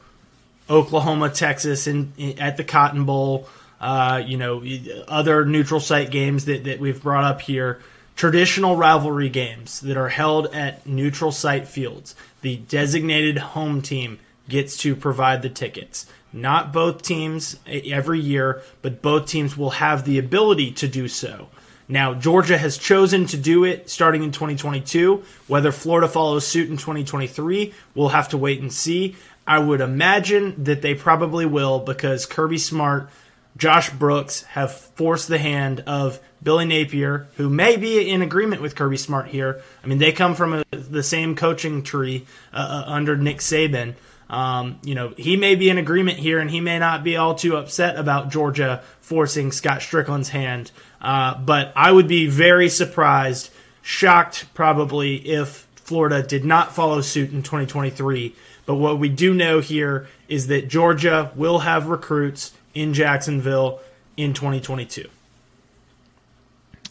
Oklahoma, 0.70 1.30
Texas, 1.30 1.88
in, 1.88 2.12
in 2.18 2.40
at 2.40 2.58
the 2.58 2.64
Cotton 2.64 3.06
Bowl. 3.06 3.48
Uh, 3.80 4.24
you 4.26 4.38
know, 4.38 4.64
other 5.08 5.46
neutral 5.46 5.80
site 5.80 6.10
games 6.10 6.46
that, 6.46 6.64
that 6.64 6.80
we've 6.80 7.02
brought 7.02 7.24
up 7.24 7.42
here. 7.42 7.82
Traditional 8.18 8.76
rivalry 8.76 9.30
games 9.30 9.80
that 9.82 9.96
are 9.96 10.10
held 10.10 10.48
at 10.48 10.88
neutral 10.88 11.32
site 11.32 11.68
fields. 11.68 12.16
The 12.42 12.58
designated 12.58 13.38
home 13.38 13.84
team 13.84 14.18
gets 14.50 14.76
to 14.78 14.96
provide 14.96 15.44
the 15.44 15.52
tickets. 15.52 16.08
Not 16.34 16.74
both 16.74 17.04
teams 17.04 17.60
every 17.68 18.20
year, 18.20 18.64
but 18.82 19.04
both 19.04 19.28
teams 19.28 19.56
will 19.56 19.70
have 19.70 20.04
the 20.04 20.18
ability 20.18 20.72
to 20.72 20.88
do 20.88 21.08
so. 21.08 21.50
Now, 21.88 22.16
Georgia 22.16 22.58
has 22.58 22.80
chosen 22.80 23.28
to 23.28 23.38
do 23.38 23.64
it 23.64 23.88
starting 23.88 24.24
in 24.24 24.32
2022. 24.32 25.24
Whether 25.46 25.72
Florida 25.72 26.08
follows 26.08 26.48
suit 26.48 26.72
in 26.72 26.78
2023, 26.78 27.72
we'll 27.94 28.10
have 28.10 28.30
to 28.30 28.38
wait 28.38 28.60
and 28.60 28.74
see. 28.74 29.16
I 29.46 29.60
would 29.60 29.80
imagine 29.80 30.64
that 30.64 30.82
they 30.82 30.96
probably 30.96 31.46
will 31.46 31.78
because 31.80 32.26
Kirby 32.26 32.58
Smart, 32.58 33.12
Josh 33.58 33.90
Brooks 33.90 34.44
have 34.44 34.72
forced 34.72 35.28
the 35.28 35.40
hand 35.40 35.84
of 35.88 36.20
Billy 36.42 36.66
Napier, 36.66 37.28
who 37.38 37.50
may 37.50 37.76
be 37.76 38.10
in 38.10 38.22
agreement 38.22 38.62
with 38.62 38.76
Kirby 38.76 38.98
Smart 38.98 39.28
here. 39.28 39.62
I 39.84 39.88
mean, 39.88 39.98
they 39.98 40.12
come 40.12 40.36
from 40.36 40.54
a, 40.54 40.64
the 40.72 41.04
same 41.04 41.36
coaching 41.36 41.84
tree 41.84 42.26
uh, 42.54 42.58
uh 42.88 42.92
under 42.92 43.18
Nick 43.18 43.40
Saban. 43.40 43.96
Um, 44.30 44.80
you 44.84 44.94
know, 44.94 45.14
he 45.18 45.38
may 45.38 45.56
be 45.56 45.70
in 45.70 45.78
agreement 45.78 46.20
here, 46.20 46.40
and 46.40 46.52
he 46.52 46.62
may 46.62 46.80
not 46.80 47.04
be 47.04 47.18
all 47.18 47.34
too 47.34 47.56
upset 47.56 47.98
about 47.98 48.30
Georgia 48.30 48.84
forcing 49.00 49.52
Scott 49.52 49.80
Stricklin's 49.80 50.30
hand. 50.30 50.72
Uh, 51.02 51.38
but 51.38 51.72
I 51.76 51.92
would 51.92 52.08
be 52.08 52.28
very 52.28 52.70
surprised, 52.70 53.50
shocked 53.82 54.46
probably, 54.54 55.16
if 55.16 55.68
Florida 55.76 56.22
did 56.22 56.44
not 56.44 56.76
follow 56.76 57.02
suit 57.02 57.32
in 57.32 57.42
2023. 57.42 58.36
But 58.66 58.76
what 58.76 59.00
we 59.00 59.08
do 59.08 59.34
know 59.34 59.62
here 59.62 60.08
is 60.28 60.48
that 60.48 60.68
Georgia 60.68 61.32
will 61.36 61.60
have 61.60 61.88
recruits 61.88 62.54
in 62.78 62.94
Jacksonville 62.94 63.82
in 64.16 64.34
2022. 64.34 65.10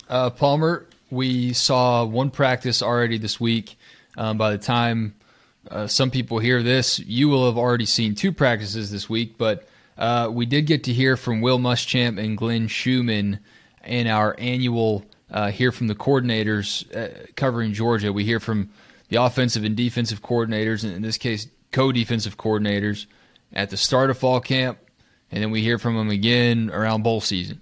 Uh, 0.08 0.30
Palmer, 0.30 0.86
we 1.10 1.52
saw 1.52 2.04
one 2.04 2.30
practice 2.30 2.82
already 2.82 3.18
this 3.18 3.40
week. 3.40 3.78
Um, 4.16 4.36
by 4.36 4.50
the 4.50 4.58
time 4.58 5.14
uh, 5.70 5.86
some 5.86 6.10
people 6.10 6.38
hear 6.38 6.62
this, 6.62 6.98
you 6.98 7.28
will 7.28 7.46
have 7.46 7.56
already 7.56 7.86
seen 7.86 8.14
two 8.14 8.32
practices 8.32 8.90
this 8.90 9.08
week. 9.08 9.38
But 9.38 9.68
uh, 9.96 10.28
we 10.32 10.44
did 10.44 10.66
get 10.66 10.84
to 10.84 10.92
hear 10.92 11.16
from 11.16 11.40
Will 11.40 11.58
Muschamp 11.58 12.22
and 12.22 12.36
Glenn 12.36 12.66
Schumann 12.66 13.38
in 13.84 14.06
our 14.08 14.34
annual 14.38 15.04
uh, 15.30 15.50
hear 15.50 15.72
from 15.72 15.86
the 15.86 15.94
coordinators 15.94 16.94
uh, 16.94 17.26
covering 17.36 17.72
Georgia. 17.72 18.12
We 18.12 18.24
hear 18.24 18.40
from 18.40 18.70
the 19.08 19.16
offensive 19.22 19.64
and 19.64 19.76
defensive 19.76 20.22
coordinators, 20.22 20.82
and 20.84 20.92
in 20.92 21.02
this 21.02 21.18
case, 21.18 21.48
co-defensive 21.72 22.36
coordinators 22.36 23.06
at 23.52 23.70
the 23.70 23.76
start 23.76 24.10
of 24.10 24.18
fall 24.18 24.40
camp, 24.40 24.78
and 25.30 25.42
then 25.42 25.50
we 25.50 25.62
hear 25.62 25.78
from 25.78 25.96
them 25.96 26.10
again 26.10 26.70
around 26.70 27.02
bowl 27.02 27.20
season. 27.20 27.60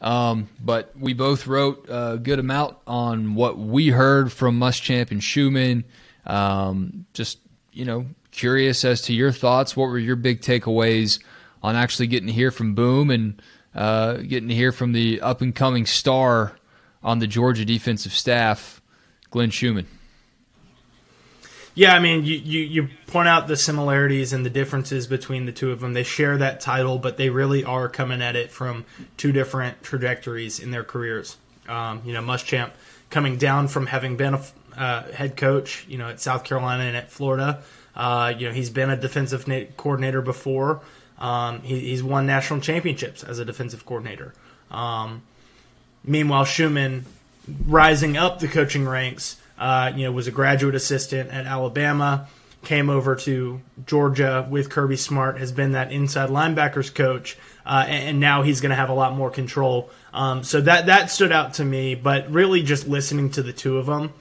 Um, 0.00 0.48
but 0.60 0.92
we 0.98 1.14
both 1.14 1.46
wrote 1.46 1.86
a 1.88 2.18
good 2.20 2.38
amount 2.40 2.76
on 2.86 3.34
what 3.34 3.56
we 3.58 3.88
heard 3.88 4.32
from 4.32 4.58
Muschamp 4.58 5.12
and 5.12 5.22
Schumann. 5.22 5.84
Um, 6.26 7.06
just 7.12 7.38
you 7.72 7.84
know, 7.84 8.06
curious 8.32 8.84
as 8.84 9.02
to 9.02 9.14
your 9.14 9.32
thoughts. 9.32 9.76
What 9.76 9.86
were 9.86 9.98
your 9.98 10.16
big 10.16 10.40
takeaways 10.40 11.22
on 11.62 11.76
actually 11.76 12.08
getting 12.08 12.26
to 12.26 12.32
hear 12.32 12.50
from 12.50 12.74
Boom 12.74 13.10
and 13.10 13.40
uh, 13.74 14.14
getting 14.16 14.48
to 14.48 14.54
hear 14.54 14.72
from 14.72 14.92
the 14.92 15.20
up 15.20 15.40
and 15.40 15.54
coming 15.54 15.86
star 15.86 16.56
on 17.02 17.18
the 17.18 17.26
Georgia 17.26 17.64
defensive 17.64 18.12
staff, 18.12 18.82
Glenn 19.30 19.50
Schumann. 19.50 19.86
Yeah, 21.74 21.94
I 21.94 22.00
mean, 22.00 22.24
you, 22.24 22.36
you, 22.36 22.60
you, 22.60 22.88
point 23.06 23.28
out 23.28 23.48
the 23.48 23.56
similarities 23.56 24.34
and 24.34 24.44
the 24.44 24.50
differences 24.50 25.06
between 25.06 25.46
the 25.46 25.52
two 25.52 25.70
of 25.70 25.80
them. 25.80 25.94
They 25.94 26.02
share 26.02 26.36
that 26.38 26.60
title, 26.60 26.98
but 26.98 27.16
they 27.16 27.30
really 27.30 27.64
are 27.64 27.88
coming 27.88 28.20
at 28.20 28.36
it 28.36 28.50
from 28.50 28.84
two 29.16 29.32
different 29.32 29.82
trajectories 29.82 30.60
in 30.60 30.70
their 30.70 30.84
careers. 30.84 31.36
Um, 31.68 32.02
you 32.04 32.12
know, 32.12 32.20
Muschamp 32.20 32.72
coming 33.08 33.38
down 33.38 33.68
from 33.68 33.86
having 33.86 34.16
been 34.16 34.34
a 34.34 34.42
uh, 34.76 35.12
head 35.12 35.36
coach, 35.36 35.86
you 35.88 35.98
know, 35.98 36.08
at 36.08 36.20
South 36.20 36.44
Carolina 36.44 36.84
and 36.84 36.96
at 36.96 37.10
Florida. 37.10 37.62
Uh, 37.94 38.32
you 38.36 38.48
know, 38.48 38.54
he's 38.54 38.70
been 38.70 38.90
a 38.90 38.96
defensive 38.96 39.46
coordinator 39.76 40.22
before. 40.22 40.80
Um, 41.18 41.60
he, 41.62 41.78
he's 41.78 42.02
won 42.02 42.26
national 42.26 42.60
championships 42.60 43.22
as 43.22 43.38
a 43.38 43.44
defensive 43.44 43.86
coordinator. 43.86 44.34
Um, 44.70 45.22
meanwhile, 46.04 46.44
Schumann, 46.44 47.04
rising 47.66 48.16
up 48.16 48.40
the 48.40 48.48
coaching 48.48 48.86
ranks, 48.86 49.36
uh, 49.58 49.92
you 49.94 50.04
know, 50.04 50.12
was 50.12 50.28
a 50.28 50.30
graduate 50.32 50.74
assistant 50.74 51.30
at 51.30 51.46
Alabama, 51.46 52.28
came 52.64 52.90
over 52.90 53.16
to 53.16 53.60
Georgia 53.86 54.46
with 54.48 54.70
Kirby 54.70 54.96
Smart, 54.96 55.38
has 55.38 55.52
been 55.52 55.72
that 55.72 55.92
inside 55.92 56.30
linebackers 56.30 56.94
coach, 56.94 57.36
uh, 57.66 57.84
and, 57.86 58.08
and, 58.10 58.20
now 58.20 58.42
he's 58.42 58.60
going 58.60 58.70
to 58.70 58.76
have 58.76 58.88
a 58.88 58.94
lot 58.94 59.14
more 59.14 59.30
control. 59.30 59.90
Um, 60.12 60.44
so 60.44 60.60
that 60.60 60.86
that 60.86 61.10
stood 61.10 61.32
out 61.32 61.54
to 61.54 61.64
me. 61.64 61.94
But 61.94 62.30
really, 62.30 62.62
just 62.62 62.86
listening 62.88 63.30
to 63.32 63.42
the 63.42 63.52
two 63.52 63.78
of 63.78 63.86
them, 63.86 64.12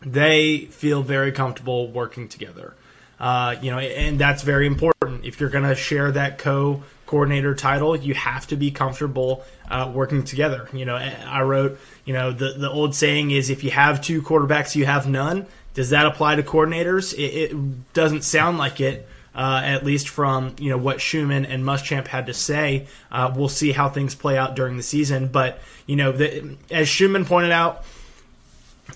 they 0.00 0.66
feel 0.66 1.02
very 1.02 1.32
comfortable 1.32 1.90
working 1.90 2.28
together. 2.28 2.74
Uh, 3.18 3.56
you 3.62 3.70
know, 3.70 3.78
and 3.78 4.18
that's 4.18 4.42
very 4.42 4.66
important. 4.66 5.24
If 5.24 5.40
you're 5.40 5.50
going 5.50 5.64
to 5.64 5.74
share 5.74 6.12
that 6.12 6.38
co 6.38 6.82
coordinator 7.06 7.54
title, 7.54 7.96
you 7.96 8.14
have 8.14 8.46
to 8.48 8.56
be 8.56 8.70
comfortable 8.70 9.44
uh, 9.70 9.90
working 9.94 10.24
together. 10.24 10.68
You 10.72 10.84
know, 10.84 10.96
I 10.96 11.42
wrote, 11.42 11.78
you 12.04 12.12
know, 12.12 12.32
the, 12.32 12.54
the 12.58 12.70
old 12.70 12.94
saying 12.94 13.30
is 13.30 13.50
if 13.50 13.64
you 13.64 13.70
have 13.70 14.00
two 14.00 14.22
quarterbacks, 14.22 14.74
you 14.74 14.86
have 14.86 15.08
none. 15.08 15.46
Does 15.74 15.90
that 15.90 16.06
apply 16.06 16.36
to 16.36 16.42
coordinators? 16.42 17.12
It, 17.14 17.52
it 17.52 17.92
doesn't 17.92 18.22
sound 18.22 18.58
like 18.58 18.80
it. 18.80 19.08
Uh, 19.34 19.60
at 19.62 19.84
least 19.84 20.08
from 20.08 20.56
you 20.58 20.70
know 20.70 20.78
what 20.78 20.98
Schumann 20.98 21.44
and 21.44 21.62
Muschamp 21.62 22.06
had 22.06 22.28
to 22.28 22.32
say. 22.32 22.86
Uh, 23.12 23.30
we'll 23.36 23.50
see 23.50 23.70
how 23.70 23.90
things 23.90 24.14
play 24.14 24.38
out 24.38 24.56
during 24.56 24.78
the 24.78 24.82
season. 24.82 25.28
But 25.28 25.60
you 25.84 25.94
know, 25.94 26.10
the, 26.10 26.56
as 26.70 26.88
Schumann 26.88 27.26
pointed 27.26 27.50
out, 27.50 27.84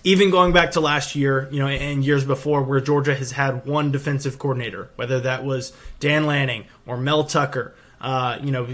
even 0.04 0.30
going 0.30 0.52
back 0.52 0.72
to 0.72 0.80
last 0.80 1.14
year, 1.14 1.48
you 1.50 1.58
know, 1.58 1.66
and 1.66 2.04
years 2.04 2.24
before, 2.24 2.62
where 2.62 2.80
Georgia 2.80 3.14
has 3.14 3.32
had 3.32 3.66
one 3.66 3.92
defensive 3.92 4.38
coordinator, 4.38 4.88
whether 4.96 5.20
that 5.20 5.44
was 5.44 5.72
Dan 5.98 6.26
Lanning 6.26 6.64
or 6.86 6.96
Mel 6.96 7.24
Tucker, 7.24 7.74
uh, 8.00 8.38
you 8.42 8.50
know, 8.50 8.66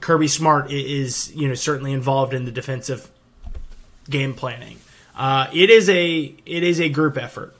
Kirby 0.00 0.28
Smart 0.28 0.70
is, 0.70 1.34
you 1.34 1.48
know, 1.48 1.54
certainly 1.54 1.92
involved 1.92 2.32
in 2.32 2.44
the 2.44 2.50
defensive 2.50 3.10
game 4.08 4.34
planning. 4.34 4.78
Uh, 5.14 5.48
it 5.52 5.70
is 5.70 5.88
a 5.88 6.34
it 6.46 6.62
is 6.62 6.80
a 6.80 6.88
group 6.88 7.18
effort. 7.18 7.54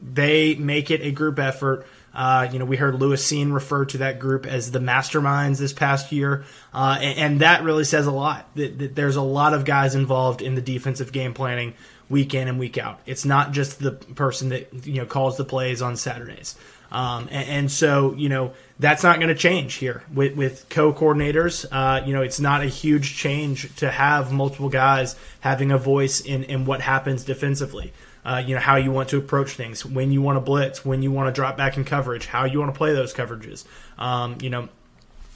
They 0.00 0.54
make 0.54 0.90
it 0.90 1.02
a 1.02 1.10
group 1.10 1.38
effort. 1.38 1.86
Uh, 2.14 2.48
you 2.52 2.60
know, 2.60 2.64
we 2.64 2.76
heard 2.76 2.94
Lewis 2.94 3.26
Cine 3.30 3.52
refer 3.52 3.84
to 3.86 3.98
that 3.98 4.20
group 4.20 4.46
as 4.46 4.70
the 4.70 4.78
masterminds 4.78 5.58
this 5.58 5.72
past 5.72 6.12
year, 6.12 6.44
uh, 6.72 6.96
and, 7.00 7.18
and, 7.18 7.40
that 7.40 7.64
really 7.64 7.82
says 7.82 8.06
a 8.06 8.12
lot. 8.12 8.46
That, 8.54 8.78
that, 8.78 8.94
there's 8.94 9.16
a 9.16 9.22
lot 9.22 9.52
of 9.52 9.64
guys 9.64 9.96
involved 9.96 10.40
in 10.40 10.54
the 10.54 10.60
defensive 10.60 11.10
game 11.10 11.34
planning 11.34 11.74
week 12.08 12.32
in 12.32 12.46
and 12.46 12.60
week 12.60 12.78
out. 12.78 13.00
It's 13.04 13.24
not 13.24 13.50
just 13.50 13.80
the 13.80 13.92
person 13.92 14.50
that 14.50 14.86
you 14.86 14.94
know 14.94 15.06
calls 15.06 15.36
the 15.36 15.44
plays 15.44 15.82
on 15.82 15.96
Saturdays. 15.96 16.56
Um, 16.90 17.28
and, 17.30 17.48
and, 17.48 17.70
so, 17.70 18.14
you 18.14 18.28
know, 18.28 18.52
that's 18.78 19.02
not 19.02 19.16
going 19.16 19.28
to 19.28 19.34
change 19.34 19.74
here 19.74 20.04
with, 20.12 20.36
with 20.36 20.68
co-coordinators. 20.68 21.66
Uh, 21.70 22.04
you 22.06 22.12
know, 22.12 22.22
it's 22.22 22.38
not 22.38 22.62
a 22.62 22.66
huge 22.66 23.16
change 23.16 23.74
to 23.76 23.90
have 23.90 24.32
multiple 24.32 24.68
guys 24.68 25.16
having 25.40 25.72
a 25.72 25.78
voice 25.78 26.20
in, 26.20 26.44
in 26.44 26.64
what 26.66 26.80
happens 26.80 27.24
defensively. 27.24 27.92
Uh, 28.24 28.42
you 28.46 28.54
know, 28.54 28.60
how 28.60 28.76
you 28.76 28.90
want 28.90 29.10
to 29.10 29.18
approach 29.18 29.52
things, 29.52 29.84
when 29.84 30.10
you 30.10 30.22
want 30.22 30.36
to 30.36 30.40
blitz, 30.40 30.84
when 30.84 31.02
you 31.02 31.10
want 31.10 31.26
to 31.28 31.38
drop 31.38 31.56
back 31.56 31.76
in 31.76 31.84
coverage, 31.84 32.26
how 32.26 32.44
you 32.44 32.58
want 32.58 32.72
to 32.72 32.78
play 32.78 32.94
those 32.94 33.12
coverages. 33.12 33.64
Um, 33.98 34.38
you 34.40 34.48
know, 34.48 34.68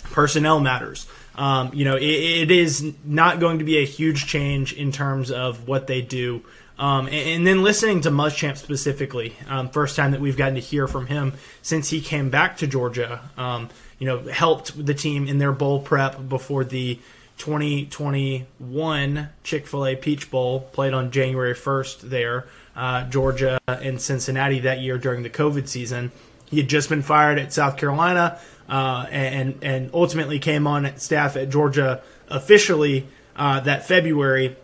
personnel 0.04 0.60
matters. 0.60 1.06
Um, 1.34 1.70
you 1.74 1.84
know, 1.84 1.96
it, 1.96 2.02
it 2.02 2.50
is 2.50 2.92
not 3.04 3.40
going 3.40 3.58
to 3.58 3.64
be 3.64 3.78
a 3.78 3.84
huge 3.84 4.26
change 4.26 4.72
in 4.72 4.90
terms 4.90 5.30
of 5.30 5.68
what 5.68 5.86
they 5.86 6.02
do 6.02 6.42
um, 6.78 7.06
and, 7.06 7.14
and, 7.14 7.46
then 7.46 7.62
listening 7.62 8.02
to 8.02 8.10
Muschamp 8.10 8.56
specifically, 8.56 9.34
um, 9.48 9.68
first 9.68 9.96
time 9.96 10.12
that 10.12 10.20
we've 10.20 10.36
gotten 10.36 10.54
to 10.54 10.60
hear 10.60 10.86
from 10.86 11.06
him 11.06 11.32
since 11.60 11.90
he 11.90 12.00
came 12.00 12.30
back 12.30 12.58
to 12.58 12.66
Georgia, 12.66 13.20
um, 13.36 13.68
you 13.98 14.06
know, 14.06 14.20
helped 14.20 14.86
the 14.86 14.94
team 14.94 15.26
in 15.26 15.38
their 15.38 15.52
bowl 15.52 15.80
prep 15.80 16.28
before 16.28 16.64
the 16.64 16.98
2021 17.38 19.28
Chick 19.42 19.66
fil 19.66 19.86
A 19.86 19.96
Peach 19.96 20.30
Bowl, 20.30 20.60
played 20.60 20.92
on 20.92 21.10
January 21.10 21.54
1st 21.54 22.00
there, 22.02 22.46
uh, 22.76 23.04
Georgia 23.04 23.58
and 23.66 24.00
Cincinnati 24.00 24.60
that 24.60 24.80
year 24.80 24.98
during 24.98 25.22
the 25.22 25.30
COVID 25.30 25.66
season. 25.68 26.12
He 26.46 26.58
had 26.58 26.68
just 26.68 26.88
been 26.88 27.02
fired 27.02 27.38
at 27.38 27.52
South 27.52 27.76
Carolina 27.76 28.38
uh, 28.68 29.06
and, 29.10 29.58
and 29.62 29.90
ultimately 29.92 30.38
came 30.38 30.66
on 30.66 30.96
staff 30.98 31.36
at 31.36 31.50
Georgia 31.50 32.02
officially 32.28 33.06
uh, 33.36 33.60
that 33.60 33.86
February 33.86 34.56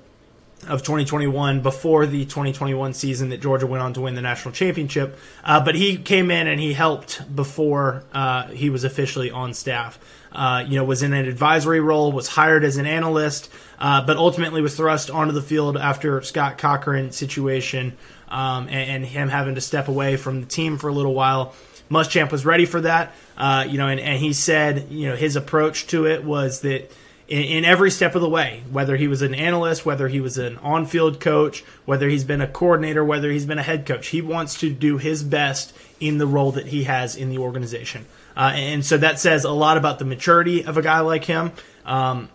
of 0.68 0.82
2021 0.82 1.60
before 1.60 2.06
the 2.06 2.24
2021 2.24 2.94
season 2.94 3.30
that 3.30 3.40
Georgia 3.40 3.66
went 3.66 3.82
on 3.82 3.92
to 3.94 4.02
win 4.02 4.14
the 4.14 4.22
national 4.22 4.52
championship. 4.52 5.18
Uh, 5.42 5.64
but 5.64 5.74
he 5.74 5.96
came 5.96 6.30
in 6.30 6.46
and 6.46 6.60
he 6.60 6.72
helped 6.72 7.34
before 7.34 8.04
uh, 8.12 8.48
he 8.48 8.70
was 8.70 8.84
officially 8.84 9.30
on 9.30 9.54
staff. 9.54 9.98
Uh, 10.32 10.64
you 10.66 10.76
know, 10.76 10.84
was 10.84 11.02
in 11.02 11.12
an 11.12 11.26
advisory 11.26 11.78
role, 11.78 12.10
was 12.10 12.26
hired 12.26 12.64
as 12.64 12.76
an 12.76 12.86
analyst, 12.86 13.48
uh, 13.78 14.04
but 14.04 14.16
ultimately 14.16 14.60
was 14.62 14.76
thrust 14.76 15.08
onto 15.08 15.32
the 15.32 15.42
field 15.42 15.76
after 15.76 16.22
Scott 16.22 16.58
Cochran's 16.58 17.16
situation 17.16 17.96
um, 18.28 18.68
and, 18.68 18.90
and, 18.90 19.04
him 19.04 19.28
having 19.28 19.54
to 19.54 19.60
step 19.60 19.86
away 19.86 20.16
from 20.16 20.40
the 20.40 20.46
team 20.46 20.76
for 20.76 20.88
a 20.88 20.92
little 20.92 21.14
while. 21.14 21.54
Muschamp 21.88 22.32
was 22.32 22.44
ready 22.44 22.66
for 22.66 22.80
that, 22.80 23.14
uh, 23.36 23.64
you 23.68 23.78
know, 23.78 23.86
and, 23.86 24.00
and 24.00 24.18
he 24.18 24.32
said, 24.32 24.88
you 24.90 25.08
know, 25.08 25.14
his 25.14 25.36
approach 25.36 25.86
to 25.88 26.06
it 26.06 26.24
was 26.24 26.62
that 26.62 26.90
in, 27.28 27.42
in, 27.42 27.64
every 27.64 27.90
step 27.90 28.14
of 28.14 28.20
the 28.20 28.28
way, 28.28 28.62
whether 28.70 28.96
he 28.96 29.08
was 29.08 29.22
an 29.22 29.34
analyst, 29.34 29.86
whether 29.86 30.08
he 30.08 30.20
was 30.20 30.38
an 30.38 30.58
on 30.58 30.86
field 30.86 31.20
coach, 31.20 31.64
whether 31.84 32.08
he's 32.08 32.24
been 32.24 32.40
a 32.40 32.46
coordinator, 32.46 33.04
whether 33.04 33.30
he's 33.30 33.46
been 33.46 33.58
a 33.58 33.62
head 33.62 33.86
coach. 33.86 34.08
He 34.08 34.20
wants 34.20 34.60
to 34.60 34.70
do 34.70 34.98
his 34.98 35.22
best 35.22 35.74
in 36.00 36.18
the 36.18 36.26
role 36.26 36.52
that 36.52 36.66
he 36.66 36.84
has 36.84 37.16
in 37.16 37.30
the 37.30 37.38
organization. 37.38 38.06
Uh, 38.36 38.52
and 38.54 38.84
so 38.84 38.98
that 38.98 39.18
says 39.18 39.44
a 39.44 39.50
lot 39.50 39.76
about 39.76 39.98
the 39.98 40.04
maturity 40.04 40.64
of 40.64 40.76
a 40.76 40.82
guy 40.82 41.00
like 41.00 41.24
him. 41.24 41.52
Um, 41.84 42.28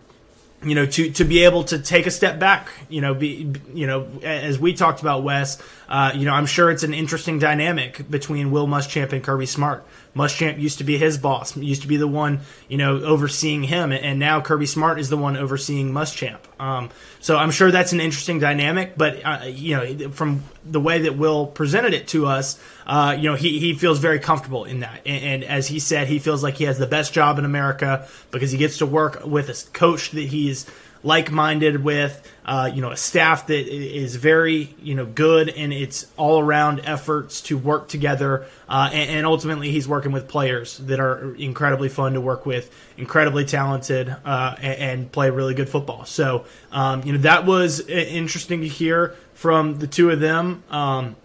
you 0.62 0.74
know, 0.74 0.84
to, 0.84 1.10
to 1.12 1.24
be 1.24 1.44
able 1.44 1.64
to 1.64 1.78
take 1.78 2.06
a 2.06 2.10
step 2.10 2.38
back, 2.38 2.68
you 2.88 3.00
know, 3.00 3.14
be, 3.14 3.50
you 3.72 3.86
know, 3.86 4.06
as 4.22 4.58
we 4.58 4.74
talked 4.74 5.00
about 5.00 5.22
Wes, 5.22 5.60
uh, 5.90 6.12
you 6.14 6.24
know, 6.24 6.32
I'm 6.32 6.46
sure 6.46 6.70
it's 6.70 6.84
an 6.84 6.94
interesting 6.94 7.40
dynamic 7.40 8.08
between 8.08 8.52
Will 8.52 8.68
Muschamp 8.68 9.12
and 9.12 9.24
Kirby 9.24 9.46
Smart. 9.46 9.84
Muschamp 10.14 10.60
used 10.60 10.78
to 10.78 10.84
be 10.84 10.96
his 10.96 11.18
boss, 11.18 11.56
used 11.56 11.82
to 11.82 11.88
be 11.88 11.96
the 11.96 12.06
one, 12.06 12.40
you 12.68 12.78
know, 12.78 13.02
overseeing 13.02 13.64
him, 13.64 13.90
and 13.90 14.20
now 14.20 14.40
Kirby 14.40 14.66
Smart 14.66 15.00
is 15.00 15.08
the 15.08 15.16
one 15.16 15.36
overseeing 15.36 15.92
Muschamp. 15.92 16.38
Um, 16.60 16.90
so 17.18 17.36
I'm 17.36 17.50
sure 17.50 17.72
that's 17.72 17.92
an 17.92 18.00
interesting 18.00 18.38
dynamic, 18.38 18.96
but 18.96 19.20
uh, 19.24 19.44
you 19.46 19.76
know, 19.76 20.10
from 20.10 20.44
the 20.64 20.80
way 20.80 21.02
that 21.02 21.16
Will 21.16 21.46
presented 21.46 21.92
it 21.92 22.08
to 22.08 22.26
us, 22.26 22.60
uh, 22.86 23.16
you 23.18 23.28
know, 23.28 23.34
he, 23.34 23.58
he 23.58 23.74
feels 23.74 23.98
very 23.98 24.20
comfortable 24.20 24.64
in 24.64 24.80
that, 24.80 25.00
and, 25.04 25.24
and, 25.24 25.44
as 25.44 25.66
he 25.66 25.80
said, 25.80 26.06
he 26.06 26.20
feels 26.20 26.42
like 26.42 26.54
he 26.54 26.64
has 26.64 26.78
the 26.78 26.86
best 26.86 27.12
job 27.12 27.38
in 27.38 27.44
America 27.44 28.06
because 28.30 28.52
he 28.52 28.58
gets 28.58 28.78
to 28.78 28.86
work 28.86 29.24
with 29.24 29.48
a 29.48 29.70
coach 29.72 30.12
that 30.12 30.22
he's 30.22 30.66
like-minded 31.02 31.82
with, 31.82 32.30
uh, 32.44 32.70
you 32.72 32.82
know, 32.82 32.90
a 32.90 32.96
staff 32.96 33.46
that 33.46 33.66
is 33.66 34.16
very, 34.16 34.74
you 34.82 34.94
know, 34.94 35.06
good 35.06 35.48
and 35.48 35.72
it's 35.72 36.06
all-around 36.16 36.80
efforts 36.84 37.40
to 37.42 37.56
work 37.56 37.88
together. 37.88 38.46
Uh, 38.68 38.90
and, 38.92 39.10
and, 39.10 39.26
ultimately, 39.26 39.70
he's 39.70 39.88
working 39.88 40.12
with 40.12 40.28
players 40.28 40.78
that 40.78 41.00
are 41.00 41.34
incredibly 41.36 41.88
fun 41.88 42.14
to 42.14 42.20
work 42.20 42.44
with, 42.44 42.70
incredibly 42.98 43.44
talented, 43.44 44.14
uh, 44.24 44.54
and, 44.58 44.78
and, 44.78 45.12
play 45.12 45.30
really 45.30 45.54
good 45.54 45.68
football. 45.68 46.04
So, 46.04 46.44
um, 46.70 47.02
you 47.04 47.12
know, 47.12 47.18
that 47.20 47.46
was 47.46 47.80
interesting 47.88 48.60
to 48.60 48.68
hear 48.68 49.16
from 49.34 49.78
the 49.78 49.86
two 49.86 50.10
of 50.10 50.20
them. 50.20 50.62
Um, 50.70 51.16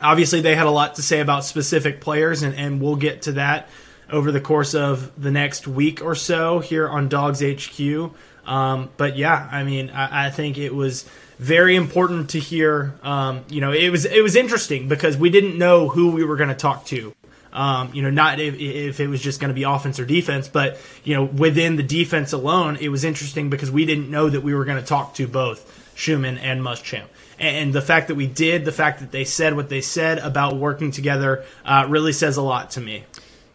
obviously, 0.00 0.40
they 0.40 0.54
had 0.54 0.66
a 0.66 0.70
lot 0.70 0.94
to 0.94 1.02
say 1.02 1.20
about 1.20 1.44
specific 1.44 2.00
players, 2.00 2.42
and, 2.42 2.54
and 2.54 2.80
we'll 2.80 2.96
get 2.96 3.22
to 3.22 3.32
that 3.32 3.68
over 4.10 4.32
the 4.32 4.40
course 4.40 4.74
of 4.74 5.10
the 5.20 5.30
next 5.30 5.66
week 5.66 6.02
or 6.02 6.14
so 6.14 6.60
here 6.60 6.88
on 6.88 7.08
DawgsHQ. 7.08 8.12
Um, 8.44 8.90
but 8.96 9.16
yeah, 9.16 9.48
I 9.50 9.62
mean, 9.62 9.90
I, 9.90 10.26
I, 10.26 10.30
think 10.30 10.58
it 10.58 10.74
was 10.74 11.08
very 11.38 11.76
important 11.76 12.30
to 12.30 12.40
hear. 12.40 12.94
Um, 13.02 13.44
you 13.48 13.60
know, 13.60 13.72
it 13.72 13.90
was 13.90 14.04
it 14.04 14.22
was 14.22 14.34
interesting 14.34 14.88
because 14.88 15.16
we 15.16 15.30
didn't 15.30 15.56
know 15.58 15.88
who 15.88 16.10
we 16.10 16.24
were 16.24 16.36
going 16.36 16.48
to 16.48 16.54
talk 16.54 16.84
to. 16.86 17.14
Um, 17.52 17.90
you 17.92 18.02
know, 18.02 18.10
not 18.10 18.40
if, 18.40 18.58
if 18.58 18.98
it 18.98 19.08
was 19.08 19.20
just 19.20 19.38
going 19.38 19.50
to 19.50 19.54
be 19.54 19.62
offense 19.62 20.00
or 20.00 20.06
defense, 20.06 20.48
but 20.48 20.78
you 21.04 21.14
know, 21.14 21.24
within 21.24 21.76
the 21.76 21.82
defense 21.82 22.32
alone, 22.32 22.78
it 22.80 22.88
was 22.88 23.04
interesting 23.04 23.50
because 23.50 23.70
we 23.70 23.84
didn't 23.84 24.10
know 24.10 24.28
that 24.28 24.40
we 24.40 24.54
were 24.54 24.64
going 24.64 24.78
to 24.78 24.86
talk 24.86 25.14
to 25.14 25.28
both 25.28 25.92
Schumann 25.94 26.38
and 26.38 26.62
Muschamp. 26.62 27.06
And 27.38 27.72
the 27.72 27.82
fact 27.82 28.08
that 28.08 28.14
we 28.14 28.26
did, 28.26 28.64
the 28.64 28.72
fact 28.72 29.00
that 29.00 29.10
they 29.10 29.24
said 29.24 29.54
what 29.54 29.68
they 29.68 29.80
said 29.80 30.18
about 30.18 30.56
working 30.56 30.90
together, 30.90 31.44
uh, 31.64 31.86
really 31.88 32.12
says 32.12 32.36
a 32.36 32.42
lot 32.42 32.72
to 32.72 32.80
me. 32.80 33.04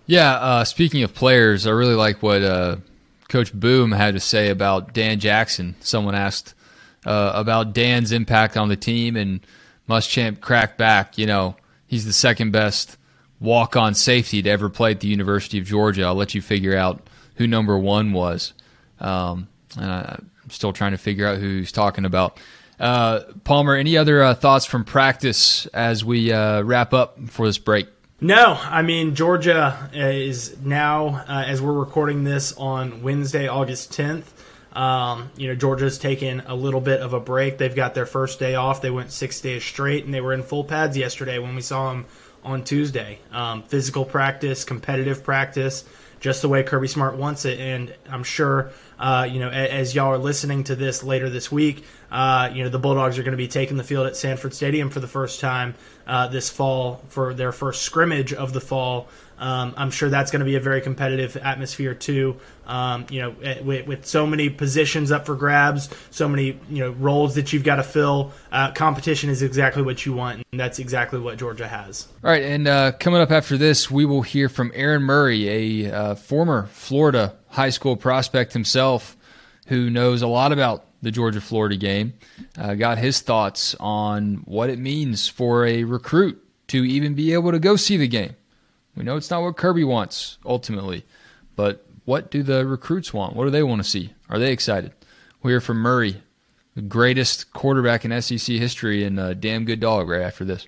Yeah. 0.06 0.34
Uh, 0.34 0.64
speaking 0.64 1.04
of 1.04 1.14
players, 1.14 1.66
I 1.66 1.72
really 1.72 1.96
like 1.96 2.22
what 2.22 2.42
uh, 2.42 2.78
Coach 3.30 3.54
Boom 3.54 3.92
had 3.92 4.14
to 4.14 4.20
say 4.20 4.50
about 4.50 4.94
Dan 4.94 5.20
Jackson. 5.20 5.76
Someone 5.80 6.16
asked 6.16 6.54
uh, 7.06 7.32
about 7.36 7.74
Dan's 7.74 8.12
impact 8.12 8.58
on 8.58 8.70
the 8.70 8.76
team, 8.76 9.16
and 9.16 9.42
Muschamp 9.90 10.40
cracked 10.40 10.78
back. 10.78 11.18
You 11.18 11.26
know, 11.26 11.56
he's 11.88 12.06
the 12.06 12.14
second 12.14 12.52
best 12.52 12.98
walk 13.40 13.76
on 13.76 13.94
safety 13.94 14.42
to 14.42 14.50
ever 14.50 14.70
play 14.70 14.92
at 14.92 15.00
the 15.00 15.08
University 15.08 15.60
of 15.60 15.66
Georgia. 15.66 16.04
I'll 16.04 16.16
let 16.16 16.34
you 16.34 16.42
figure 16.42 16.76
out 16.76 17.08
who 17.36 17.48
number 17.48 17.78
one 17.78 18.14
was. 18.14 18.54
Um, 19.00 19.48
and 19.78 19.92
I, 19.92 20.20
am 20.44 20.50
still 20.50 20.74
trying 20.74 20.92
to 20.92 20.98
figure 20.98 21.28
out 21.28 21.38
who 21.38 21.60
he's 21.60 21.72
talking 21.72 22.06
about. 22.06 22.40
Uh, 22.80 23.22
Palmer, 23.44 23.76
any 23.76 23.98
other 23.98 24.24
uh, 24.24 24.34
thoughts 24.34 24.66
from 24.66 24.84
practice 24.84 25.66
as 25.68 26.06
we 26.06 26.32
uh, 26.32 26.62
wrap 26.62 26.94
up 26.94 27.18
for 27.30 27.46
this 27.46 27.58
break? 27.58 27.88
No, 28.20 28.60
I 28.60 28.82
mean 28.82 29.14
Georgia 29.14 29.92
is 29.94 30.60
now, 30.60 31.24
uh, 31.28 31.44
as 31.46 31.62
we're 31.62 31.72
recording 31.72 32.24
this 32.24 32.52
on 32.58 33.04
Wednesday, 33.04 33.48
August 33.48 33.92
10th. 33.92 34.24
Um, 34.76 35.30
you 35.38 35.48
know, 35.48 35.54
Georgia's 35.54 36.00
taken 36.00 36.42
a 36.48 36.56
little 36.56 36.82
bit 36.82 37.00
of 37.02 37.14
a 37.14 37.20
break. 37.20 37.60
They've 37.60 37.76
got 37.76 37.94
their 37.94 38.08
first 38.08 38.40
day 38.40 38.56
off. 38.56 38.82
They 38.82 38.90
went 38.90 39.12
six 39.12 39.40
days 39.40 39.64
straight, 39.64 40.06
and 40.06 40.12
they 40.12 40.22
were 40.22 40.34
in 40.34 40.42
full 40.42 40.64
pads 40.64 40.98
yesterday 40.98 41.38
when 41.38 41.54
we 41.54 41.62
saw 41.62 41.90
them 41.92 42.06
on 42.44 42.64
Tuesday. 42.64 43.20
Um, 43.32 43.62
physical 43.62 44.04
practice, 44.04 44.64
competitive 44.64 45.24
practice, 45.24 45.86
just 46.20 46.42
the 46.42 46.50
way 46.50 46.64
Kirby 46.64 46.88
Smart 46.88 47.18
wants 47.18 47.46
it. 47.46 47.60
And 47.60 47.94
I'm 48.10 48.24
sure, 48.24 48.72
uh, 49.00 49.28
you 49.30 49.40
know, 49.40 49.50
as, 49.50 49.70
as 49.70 49.96
y'all 49.96 50.12
are 50.12 50.18
listening 50.18 50.64
to 50.66 50.76
this 50.76 51.04
later 51.04 51.30
this 51.30 51.52
week, 51.52 51.84
uh, 52.12 52.50
you 52.54 52.64
know, 52.64 52.70
the 52.70 52.80
Bulldogs 52.80 53.20
are 53.20 53.24
going 53.24 53.32
to 53.32 53.38
be 53.38 53.48
taking 53.48 53.78
the 53.78 53.84
field 53.84 54.08
at 54.08 54.16
Sanford 54.16 54.54
Stadium 54.54 54.90
for 54.90 55.00
the 55.00 55.08
first 55.08 55.40
time 55.40 55.76
uh, 56.06 56.28
this 56.28 56.50
fall 56.50 57.04
for 57.10 57.34
their 57.34 57.52
first 57.52 57.82
scrimmage 57.82 58.34
of 58.34 58.54
the 58.54 58.62
fall. 58.62 59.08
Um, 59.40 59.76
I'm 59.78 59.92
sure 59.92 60.10
that's 60.10 60.32
going 60.32 60.40
to 60.40 60.46
be 60.46 60.56
a 60.56 60.60
very 60.60 60.82
competitive 60.82 61.38
atmosphere 61.38 61.94
too. 61.94 62.38
Um, 62.66 63.06
you 63.10 63.22
know, 63.22 63.36
eh, 63.44 63.62
with, 63.62 63.88
with, 63.88 64.06
so 64.06 64.26
many 64.26 64.50
positions 64.50 65.12
up 65.12 65.26
for 65.26 65.36
grabs, 65.36 65.90
so 66.10 66.28
many 66.28 66.60
you 66.70 66.80
know 66.80 66.90
roles 66.92 67.36
that 67.36 67.54
you've 67.54 67.64
got 67.64 67.76
to 67.76 67.84
fill. 67.84 68.34
Uh, 68.52 68.72
competition 68.72 69.30
is 69.30 69.44
exactly 69.44 69.84
what 69.84 70.06
you 70.06 70.14
want, 70.14 70.44
and 70.52 70.60
that's 70.60 70.80
exactly 70.80 71.20
what 71.20 71.38
Georgia 71.38 71.68
has. 71.68 72.08
All 72.24 72.32
right, 72.32 72.42
and 72.42 72.68
uh, 72.68 72.94
coming 72.94 73.22
up 73.22 73.30
after 73.30 73.58
this, 73.58 73.92
we 73.92 74.06
will 74.06 74.24
hear 74.24 74.50
from 74.50 74.72
Aaron 74.74 75.04
Murray, 75.04 75.86
a 75.86 75.94
uh, 75.94 76.16
former 76.16 76.66
Florida 76.72 77.37
high 77.50 77.70
school 77.70 77.96
prospect 77.96 78.54
himself, 78.54 79.18
who 79.68 79.90
knows 79.90 80.22
a 80.22 80.28
lot 80.28 80.52
about 80.52 80.86
the 81.02 81.12
Georgia 81.12 81.42
Florida 81.42 81.76
game. 81.78 82.14
Uh, 82.58 82.74
got 82.74 82.98
his 82.98 83.22
thoughts 83.22 83.76
on 83.80 84.36
what 84.46 84.70
it 84.70 84.80
means 84.80 85.28
for 85.28 85.66
a 85.66 85.84
recruit 85.84 86.44
to 86.68 86.84
even 86.84 87.14
be 87.14 87.34
able 87.34 87.52
to 87.52 87.60
go 87.60 87.76
see 87.76 87.98
the 87.98 88.08
game. 88.08 88.36
We 88.96 89.04
know 89.04 89.16
it's 89.16 89.30
not 89.30 89.44
what 89.44 89.58
Kirby 89.58 89.84
wants 89.84 90.38
ultimately, 90.46 91.06
but 91.56 91.86
what 92.06 92.32
do 92.32 92.42
the 92.42 92.66
recruits 92.66 93.14
want? 93.14 93.36
What 93.36 93.46
do 93.46 93.52
they 93.52 93.64
want 93.64 93.84
to 93.84 93.90
see? 93.90 94.14
Are 94.30 94.40
they 94.40 94.52
excited? 94.52 94.92
We 95.44 95.52
hear 95.52 95.62
from 95.62 95.78
Murray, 95.78 96.22
the 96.76 96.82
greatest 96.82 97.54
quarterback 97.54 98.06
in 98.06 98.22
SEC 98.22 98.56
history, 98.56 99.04
and 99.04 99.20
a 99.20 99.36
damn 99.36 99.66
good 99.66 99.80
dog 99.80 100.10
right 100.10 100.22
after 100.22 100.44
this. 100.44 100.68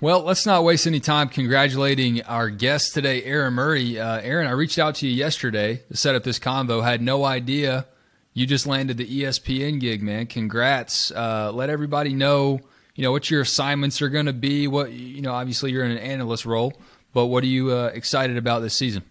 Well, 0.00 0.22
let's 0.24 0.44
not 0.44 0.64
waste 0.64 0.88
any 0.88 0.98
time 0.98 1.28
congratulating 1.28 2.22
our 2.22 2.50
guest 2.50 2.94
today, 2.94 3.22
Aaron 3.22 3.54
Murray. 3.54 3.98
Uh, 3.98 4.20
Aaron, 4.20 4.48
I 4.48 4.50
reached 4.50 4.76
out 4.76 4.96
to 4.96 5.06
you 5.06 5.14
yesterday 5.14 5.82
to 5.88 5.96
set 5.96 6.16
up 6.16 6.24
this 6.24 6.40
convo. 6.40 6.82
Had 6.82 7.00
no 7.00 7.24
idea 7.24 7.86
you 8.32 8.44
just 8.44 8.66
landed 8.66 8.96
the 8.96 9.06
ESPN 9.06 9.78
gig, 9.78 10.02
man. 10.02 10.26
Congrats! 10.26 11.12
Uh, 11.12 11.52
let 11.54 11.70
everybody 11.70 12.12
know, 12.12 12.60
you 12.96 13.04
know, 13.04 13.12
what 13.12 13.30
your 13.30 13.42
assignments 13.42 14.02
are 14.02 14.08
going 14.08 14.26
to 14.26 14.32
be. 14.32 14.66
What 14.66 14.90
you 14.90 15.22
know, 15.22 15.32
obviously 15.32 15.70
you're 15.70 15.84
in 15.84 15.92
an 15.92 15.98
analyst 15.98 16.44
role, 16.44 16.72
but 17.12 17.26
what 17.26 17.44
are 17.44 17.48
you 17.48 17.70
uh, 17.70 17.92
excited 17.94 18.36
about 18.36 18.62
this 18.62 18.74
season? 18.74 19.04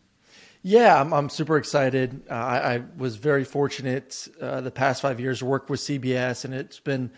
Yeah, 0.64 1.00
I'm, 1.00 1.14
I'm 1.14 1.30
super 1.30 1.56
excited. 1.56 2.24
Uh, 2.30 2.34
I, 2.34 2.76
I, 2.76 2.84
was 2.98 3.16
very 3.16 3.46
fortunate 3.46 4.28
uh, 4.42 4.60
the 4.60 4.72
past 4.72 5.02
five 5.02 5.20
years 5.20 5.40
to 5.40 5.46
work 5.46 5.70
with 5.70 5.80
CBS, 5.80 6.44
and 6.44 6.54
it's 6.54 6.80
been 6.80 7.10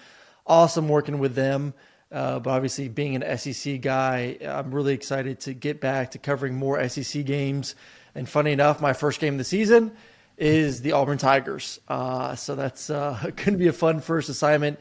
awesome 0.45 0.87
working 0.87 1.17
with 1.17 1.33
them. 1.33 1.73
Uh, 2.15 2.39
but 2.39 2.51
obviously, 2.51 2.87
being 2.87 3.21
an 3.21 3.37
SEC 3.37 3.81
guy, 3.81 4.37
I'm 4.41 4.73
really 4.73 4.93
excited 4.93 5.41
to 5.41 5.53
get 5.53 5.81
back 5.81 6.11
to 6.11 6.17
covering 6.17 6.55
more 6.55 6.87
SEC 6.87 7.25
games. 7.25 7.75
And 8.15 8.27
funny 8.27 8.53
enough, 8.53 8.79
my 8.79 8.93
first 8.93 9.19
game 9.19 9.33
of 9.33 9.37
the 9.37 9.43
season 9.43 9.91
is 10.37 10.81
the 10.81 10.93
Auburn 10.93 11.17
Tigers. 11.17 11.81
Uh, 11.89 12.33
so 12.35 12.55
that's 12.55 12.89
uh, 12.89 13.19
going 13.35 13.51
to 13.51 13.57
be 13.57 13.67
a 13.67 13.73
fun 13.73 13.99
first 13.99 14.29
assignment, 14.29 14.79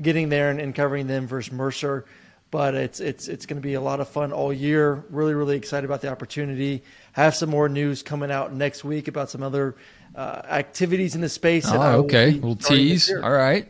getting 0.00 0.28
there 0.28 0.48
and, 0.48 0.60
and, 0.60 0.76
covering 0.76 1.08
them 1.08 1.26
versus 1.26 1.52
Mercer. 1.52 2.04
But 2.52 2.76
it's 2.76 3.00
it's 3.00 3.26
it's 3.26 3.46
going 3.46 3.60
to 3.60 3.66
be 3.66 3.74
a 3.74 3.80
lot 3.80 3.98
of 3.98 4.08
fun 4.08 4.32
all 4.32 4.52
year. 4.52 5.04
Really, 5.10 5.34
really 5.34 5.56
excited 5.56 5.84
about 5.84 6.02
the 6.02 6.08
opportunity. 6.12 6.84
Have 7.14 7.34
some 7.34 7.50
more 7.50 7.68
news 7.68 8.04
coming 8.04 8.30
out 8.30 8.54
next 8.54 8.84
week 8.84 9.08
about 9.08 9.28
some 9.28 9.42
other 9.42 9.74
uh, 10.14 10.42
activities 10.44 11.16
in 11.16 11.20
the 11.20 11.28
space. 11.28 11.66
Oh, 11.68 12.04
okay. 12.04 12.28
A 12.28 12.34
little 12.34 12.54
tease. 12.54 13.12
All 13.12 13.32
right. 13.32 13.68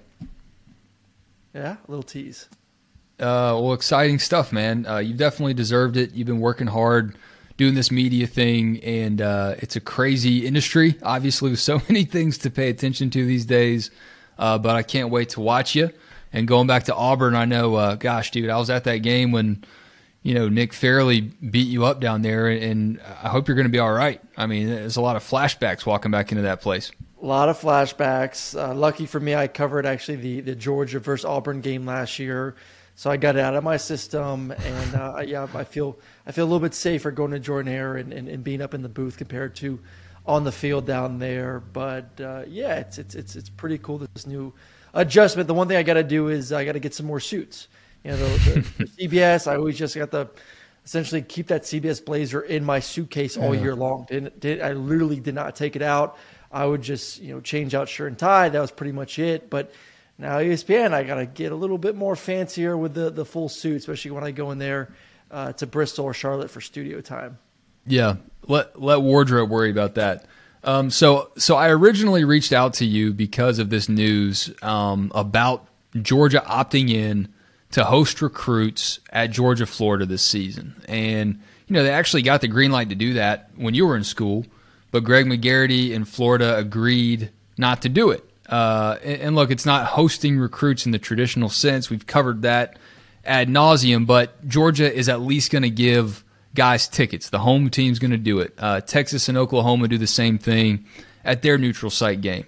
Yeah, 1.55 1.77
a 1.89 1.91
little 1.91 2.03
tease. 2.03 2.51
Uh, 3.19 3.57
well, 3.59 3.73
exciting 3.73 4.19
stuff, 4.19 4.53
man. 4.53 4.87
Uh, 4.87 4.99
you've 4.99 5.17
definitely 5.17 5.55
deserved 5.55 5.97
it. 5.97 6.13
You've 6.13 6.27
been 6.27 6.41
working 6.41 6.67
hard 6.67 7.17
doing 7.57 7.75
this 7.75 7.91
media 7.91 8.27
thing, 8.27 8.83
and 8.85 9.23
uh, 9.23 9.55
it's 9.59 9.77
a 9.77 9.81
crazy 9.81 10.47
industry, 10.47 10.97
obviously, 11.03 11.51
with 11.51 11.61
so 11.61 11.81
many 11.89 12.05
things 12.05 12.39
to 12.39 12.51
pay 12.51 12.69
attention 12.69 13.09
to 13.11 13.25
these 13.25 13.47
days. 13.47 13.91
Uh, 14.39 14.59
but 14.59 14.77
I 14.77 14.83
can't 14.83 15.11
wait 15.11 15.31
to 15.31 15.41
watch 15.41 15.75
you. 15.75 15.91
And 16.31 16.47
going 16.47 16.67
back 16.67 16.85
to 16.85 16.95
Auburn, 16.95 17.35
I 17.35 17.47
know, 17.47 17.77
uh, 17.77 17.95
gosh, 17.95 18.31
dude, 18.31 18.51
I 18.51 18.59
was 18.59 18.69
at 18.69 18.85
that 18.85 18.99
game 18.99 19.33
when, 19.33 19.65
you 20.23 20.35
know, 20.35 20.51
Nick 20.51 20.75
Fairley 20.75 21.23
beat 21.23 21.69
you 21.69 21.87
up 21.87 22.01
down 22.01 22.21
there, 22.21 22.49
and 22.49 23.01
I 23.23 23.29
hope 23.29 23.49
you're 23.49 23.55
going 23.55 23.67
to 23.67 23.73
be 23.73 23.79
all 23.79 23.93
right. 23.93 24.21
I 24.37 24.47
mean, 24.47 24.69
there's 24.69 24.97
a 24.97 25.01
lot 25.01 25.17
of 25.17 25.23
flashbacks 25.23 25.87
walking 25.87 26.11
back 26.11 26.33
into 26.33 26.43
that 26.43 26.61
place. 26.61 26.93
A 27.23 27.25
lot 27.25 27.49
of 27.49 27.59
flashbacks. 27.59 28.61
Uh, 28.61 28.75
lucky 28.75 29.07
for 29.07 29.19
me, 29.19 29.35
I 29.35 29.49
covered 29.49 29.87
actually 29.87 30.17
the, 30.17 30.41
the 30.43 30.55
Georgia 30.55 31.01
versus 31.01 31.25
Auburn 31.25 31.63
game 31.63 31.87
last 31.87 32.19
year 32.19 32.55
so 32.99 33.11
I 33.11 33.19
got 33.19 33.37
it 33.37 33.41
out 33.41 33.55
of 33.55 33.63
my 33.63 33.77
system, 33.77 34.51
and 34.51 34.95
uh, 34.95 35.23
yeah, 35.25 35.47
I 35.55 35.65
feel 35.65 35.99
I 36.27 36.33
feel 36.33 36.45
a 36.45 36.49
little 36.49 36.67
bit 36.67 36.73
safer 36.73 37.11
going 37.11 37.31
to 37.33 37.39
Jordan-Hare 37.39 37.97
and, 37.97 38.11
and, 38.11 38.27
and, 38.27 38.43
being 38.43 38.63
up 38.63 38.73
in 38.73 38.81
the 38.81 38.89
booth 38.89 39.19
compared 39.19 39.55
to 39.57 39.79
on 40.25 40.45
the 40.45 40.51
field 40.51 40.87
down 40.87 41.19
there. 41.19 41.61
But 41.61 42.19
uh, 42.19 42.45
yeah, 42.49 42.77
it's 42.77 42.97
it's 42.97 43.15
it's 43.15 43.37
it's 43.37 43.51
pretty 43.51 43.77
cool 43.77 43.99
this 43.99 44.27
new 44.27 44.55
adjustment. 44.95 45.47
The 45.47 45.53
one 45.53 45.69
thing 45.69 45.77
I 45.77 45.83
got 45.83 45.95
to 45.95 46.03
do 46.03 46.29
is 46.29 46.55
I 46.55 46.65
got 46.65 46.73
to 46.73 46.81
get 46.81 46.95
some 46.95 47.05
more 47.05 47.21
suits. 47.21 47.69
You 48.03 48.13
know, 48.13 48.17
the, 48.17 48.39
the, 48.79 48.85
the 48.85 48.85
CBS. 49.09 49.47
I 49.47 49.57
always 49.57 49.77
just 49.77 49.95
got 49.95 50.11
to 50.13 50.31
essentially 50.87 51.21
keep 51.21 51.49
that 51.49 51.65
CBS 51.65 52.03
blazer 52.03 52.41
in 52.41 52.65
my 52.65 52.81
suitcase 52.81 53.37
all 53.37 53.55
year 53.55 53.75
long. 53.75 54.07
Didn't, 54.09 54.41
did, 54.41 54.63
I 54.63 54.73
literally 54.73 55.21
did 55.21 55.35
not 55.35 55.55
take 55.55 55.77
it 55.77 55.83
out. 55.83 56.17
I 56.51 56.65
would 56.65 56.81
just 56.81 57.21
you 57.21 57.35
know 57.35 57.41
change 57.41 57.75
out 57.75 57.91
shirt 57.91 58.09
and 58.09 58.19
tie. 58.19 58.49
That 58.49 58.61
was 58.61 58.71
pretty 58.71 58.93
much 58.93 59.19
it. 59.19 59.51
But 59.51 59.73
now 60.19 60.39
ESPN, 60.39 60.93
I 60.93 61.03
got 61.03 61.17
to 61.17 61.27
get 61.27 61.53
a 61.53 61.57
little 61.57 61.79
bit 61.79 61.95
more 61.95 62.17
fancier 62.17 62.77
with 62.77 62.95
the 62.95 63.11
the 63.11 63.25
full 63.25 63.49
suit, 63.49 63.77
especially 63.77 64.13
when 64.13 64.25
I 64.25 64.31
go 64.31 64.51
in 64.51 64.59
there 64.59 64.95
uh, 65.31 65.53
to 65.55 65.67
Bristol 65.67 66.07
or 66.07 66.15
Charlotte 66.15 66.51
for 66.51 66.61
studio 66.61 67.01
time. 67.01 67.39
Yeah, 67.87 68.17
let 68.47 68.81
let 68.81 69.03
wardrobe 69.03 69.51
worry 69.51 69.71
about 69.71 69.95
that. 69.97 70.27
Um, 70.65 70.91
so 70.91 71.31
so 71.37 71.57
I 71.57 71.69
originally 71.69 72.25
reached 72.25 72.53
out 72.53 72.75
to 72.75 72.87
you 72.87 73.13
because 73.13 73.59
of 73.59 73.71
this 73.71 73.89
news 73.89 74.53
um, 74.63 75.13
about 75.15 75.69
Georgia 76.01 76.43
opting 76.47 76.91
in 76.91 77.33
to 77.73 77.85
host 77.85 78.23
recruits 78.23 79.01
at 79.11 79.31
Georgia, 79.31 79.67
Florida 79.67 80.07
this 80.07 80.23
season, 80.23 80.83
and 80.89 81.41
you 81.67 81.75
know 81.75 81.83
they 81.83 81.91
actually 81.91 82.23
got 82.23 82.41
the 82.41 82.49
green 82.49 82.73
light 82.73 82.89
to 82.89 82.95
do 82.95 83.15
that 83.15 83.51
when 83.57 83.75
you 83.75 83.87
were 83.87 83.97
in 83.97 84.05
school, 84.05 84.47
but 84.91 85.05
Greg 85.05 85.27
McGarity 85.27 85.91
in 85.91 86.05
Florida 86.05 86.57
agreed 86.57 87.31
not 87.59 87.83
to 87.83 87.89
do 87.89 88.11
it. 88.11 88.25
Uh, 88.49 88.97
and, 89.03 89.21
and, 89.23 89.37
look, 89.37 89.51
it's 89.51 89.67
not 89.67 89.87
hosting 89.87 90.39
recruits 90.39 90.87
in 90.87 90.93
the 90.93 90.99
traditional 90.99 91.49
sense. 91.49 91.91
We've 91.91 92.07
covered 92.07 92.43
that 92.43 92.79
ad 93.25 93.49
nauseum, 93.49 94.07
but 94.07 94.47
Georgia 94.47 94.93
is 94.93 95.09
at 95.09 95.21
least 95.21 95.51
going 95.51 95.63
to 95.63 95.71
give 95.71 96.25
guys 96.55 96.89
tickets. 96.89 97.31
The 97.31 97.41
home 97.41 97.71
team's 97.71 97.99
going 97.99 98.13
to 98.13 98.17
do 98.17 98.41
it. 98.41 98.55
Uh, 98.59 98.81
Texas 98.81 99.29
and 99.29 99.37
Oklahoma 99.37 99.89
do 99.89 99.99
the 99.99 100.07
same 100.07 100.39
thing 100.39 100.85
at 101.25 101.43
their 101.43 101.59
neutral 101.59 101.91
site 101.91 102.21
game. 102.21 102.47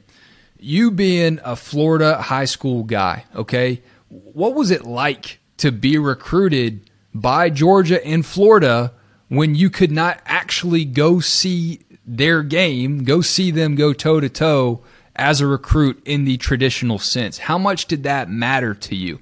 You 0.59 0.91
being 0.91 1.39
a 1.45 1.55
Florida 1.55 2.23
high 2.23 2.47
school 2.47 2.83
guy, 2.83 3.25
okay, 3.35 3.83
what 4.09 4.55
was 4.55 4.71
it 4.71 4.85
like 4.85 5.39
to 5.59 5.71
be 5.71 5.99
recruited 5.99 6.91
by 7.15 7.51
Georgia 7.51 8.05
and 8.05 8.25
Florida 8.25 8.93
when 9.29 9.55
you 9.55 9.71
could 9.71 9.93
not 9.93 10.21
actually 10.25 10.85
go 10.85 11.21
see 11.21 11.81
their 12.07 12.43
game, 12.43 13.05
go 13.05 13.21
see 13.21 13.51
them 13.51 13.75
go 13.75 13.93
toe 13.93 14.21
to 14.21 14.29
toe? 14.29 14.83
As 15.19 15.41
a 15.41 15.47
recruit 15.47 16.01
in 16.05 16.25
the 16.25 16.37
traditional 16.37 16.99
sense. 16.99 17.39
How 17.39 17.59
much 17.59 17.87
did 17.87 18.05
that 18.05 18.31
matter 18.31 18.75
to 18.75 18.95
you? 18.95 19.19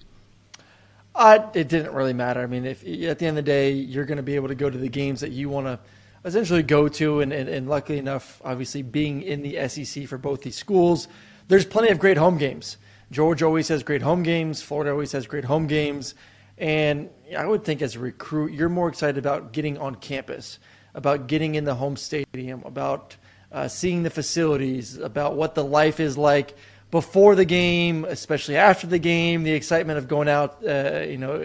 Uh, 1.14 1.48
it 1.54 1.68
didn't 1.68 1.92
really 1.92 2.12
matter. 2.12 2.40
I 2.40 2.46
mean, 2.46 2.66
if 2.66 2.82
at 2.82 3.18
the 3.18 3.26
end 3.26 3.38
of 3.38 3.44
the 3.44 3.50
day, 3.50 3.72
you're 3.72 4.04
going 4.04 4.18
to 4.18 4.22
be 4.22 4.34
able 4.34 4.48
to 4.48 4.54
go 4.54 4.68
to 4.68 4.76
the 4.76 4.88
games 4.88 5.20
that 5.20 5.32
you 5.32 5.48
want 5.48 5.66
to 5.66 5.78
essentially 6.26 6.62
go 6.62 6.88
to, 6.88 7.20
and, 7.20 7.32
and, 7.32 7.48
and 7.48 7.68
luckily 7.68 7.98
enough, 7.98 8.42
obviously 8.44 8.82
being 8.82 9.22
in 9.22 9.42
the 9.42 9.68
SEC 9.68 10.06
for 10.06 10.18
both 10.18 10.42
these 10.42 10.56
schools, 10.56 11.08
there's 11.48 11.64
plenty 11.64 11.88
of 11.88 11.98
great 11.98 12.18
home 12.18 12.36
games. 12.36 12.76
Georgia 13.10 13.46
always 13.46 13.68
has 13.68 13.82
great 13.82 14.02
home 14.02 14.22
games. 14.22 14.60
Florida 14.60 14.90
always 14.90 15.12
has 15.12 15.26
great 15.26 15.44
home 15.44 15.66
games. 15.66 16.14
And 16.58 17.08
I 17.36 17.46
would 17.46 17.64
think 17.64 17.80
as 17.80 17.96
a 17.96 17.98
recruit, 17.98 18.52
you're 18.52 18.68
more 18.68 18.88
excited 18.88 19.18
about 19.18 19.52
getting 19.52 19.78
on 19.78 19.94
campus, 19.94 20.58
about 20.94 21.28
getting 21.28 21.54
in 21.54 21.64
the 21.64 21.74
home 21.74 21.96
stadium, 21.96 22.62
about 22.64 23.16
uh, 23.56 23.68
seeing 23.68 24.02
the 24.02 24.10
facilities, 24.10 24.98
about 24.98 25.34
what 25.34 25.54
the 25.54 25.64
life 25.64 25.98
is 25.98 26.18
like 26.18 26.54
before 26.90 27.34
the 27.34 27.46
game, 27.46 28.04
especially 28.04 28.54
after 28.54 28.86
the 28.86 28.98
game, 28.98 29.44
the 29.44 29.52
excitement 29.52 29.96
of 29.96 30.06
going 30.06 30.28
out, 30.28 30.62
uh, 30.62 31.00
you 31.08 31.16
know, 31.16 31.42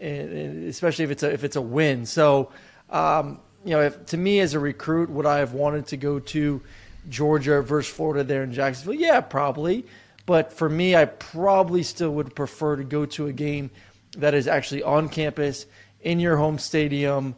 especially 0.00 1.04
if 1.04 1.10
it's 1.10 1.22
a, 1.22 1.30
if 1.30 1.44
it's 1.44 1.56
a 1.56 1.60
win. 1.60 2.06
So, 2.06 2.50
um, 2.88 3.40
you 3.62 3.72
know, 3.72 3.82
if, 3.82 4.06
to 4.06 4.16
me 4.16 4.40
as 4.40 4.54
a 4.54 4.58
recruit, 4.58 5.10
would 5.10 5.26
I 5.26 5.40
have 5.40 5.52
wanted 5.52 5.88
to 5.88 5.98
go 5.98 6.18
to 6.18 6.62
Georgia 7.10 7.60
versus 7.60 7.92
Florida 7.94 8.24
there 8.24 8.42
in 8.42 8.50
Jacksonville? 8.50 8.94
Yeah, 8.94 9.20
probably. 9.20 9.84
But 10.24 10.54
for 10.54 10.70
me, 10.70 10.96
I 10.96 11.04
probably 11.04 11.82
still 11.82 12.14
would 12.14 12.34
prefer 12.34 12.76
to 12.76 12.84
go 12.84 13.04
to 13.04 13.26
a 13.26 13.34
game 13.34 13.70
that 14.16 14.32
is 14.32 14.48
actually 14.48 14.82
on 14.82 15.10
campus 15.10 15.66
in 16.00 16.20
your 16.20 16.38
home 16.38 16.58
stadium 16.58 17.36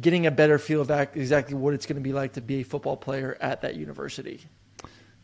getting 0.00 0.26
a 0.26 0.30
better 0.30 0.58
feel 0.58 0.80
of 0.80 0.90
exactly 0.90 1.54
what 1.54 1.74
it's 1.74 1.86
going 1.86 1.96
to 1.96 2.02
be 2.02 2.12
like 2.12 2.34
to 2.34 2.40
be 2.40 2.60
a 2.60 2.62
football 2.62 2.96
player 2.96 3.36
at 3.40 3.62
that 3.62 3.76
university. 3.76 4.40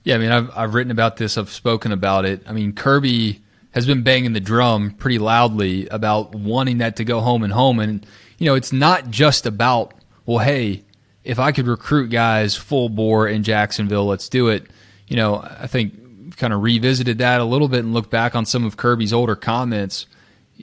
Yeah, 0.04 0.14
I 0.14 0.18
mean, 0.18 0.31
I've 0.31 0.50
I've 0.57 0.74
written 0.74 0.90
about 0.90 1.16
this. 1.16 1.37
I've 1.37 1.50
spoken 1.50 1.92
about 1.92 2.24
it. 2.24 2.42
I 2.46 2.52
mean, 2.52 2.72
Kirby 2.72 3.42
has 3.72 3.87
been 3.87 4.02
banging 4.02 4.33
the 4.33 4.40
drum 4.40 4.92
pretty 4.92 5.18
loudly 5.18 5.87
about 5.88 6.35
wanting 6.35 6.78
that 6.78 6.96
to 6.96 7.04
go 7.04 7.20
home 7.20 7.42
and 7.42 7.52
home, 7.52 7.78
and 7.78 8.07
you 8.38 8.46
know, 8.46 8.54
it's 8.54 8.72
not 8.72 9.11
just 9.11 9.46
about 9.46 9.94
well, 10.24 10.38
hey, 10.38 10.85
if 11.24 11.38
I 11.38 11.52
could 11.52 11.66
recruit 11.66 12.09
guys 12.09 12.57
full 12.57 12.88
bore 12.88 13.28
in 13.28 13.42
Jacksonville, 13.42 14.07
let's 14.07 14.28
do 14.28 14.48
it. 14.48 14.66
You 15.07 15.16
know, 15.16 15.37
I 15.37 15.66
think 15.66 16.37
kind 16.37 16.52
of 16.52 16.62
revisited 16.62 17.18
that 17.18 17.40
a 17.40 17.44
little 17.44 17.68
bit 17.68 17.81
and 17.81 17.92
looked 17.92 18.11
back 18.11 18.35
on 18.35 18.46
some 18.46 18.64
of 18.64 18.76
Kirby's 18.76 19.12
older 19.12 19.37
comments, 19.37 20.07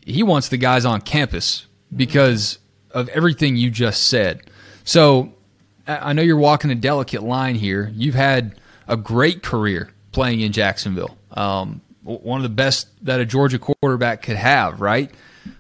he 0.04 0.24
wants 0.24 0.50
the 0.50 0.58
guys 0.58 0.86
on 0.86 1.02
campus 1.02 1.66
because 1.96 2.60
of 2.96 3.10
everything 3.10 3.58
you 3.58 3.70
just 3.70 4.08
said. 4.08 4.42
So 4.86 5.34
I 5.86 6.14
know 6.14 6.24
you're 6.24 6.38
walking 6.38 6.72
a 6.72 6.76
delicate 6.76 7.22
line 7.22 7.56
here. 7.56 7.92
You've 7.94 8.16
had 8.16 8.60
a 8.88 8.98
great 8.98 9.44
career 9.44 9.92
playing 10.14 10.40
in 10.40 10.54
Jacksonville, 10.54 11.18
um, 11.32 11.82
one 12.04 12.40
of 12.40 12.44
the 12.44 12.50
best 12.50 12.88
that 13.04 13.20
a 13.20 13.26
Georgia 13.26 13.60
quarterback 13.60 14.22
could 14.22 14.38
have, 14.38 14.80
right? 14.80 15.12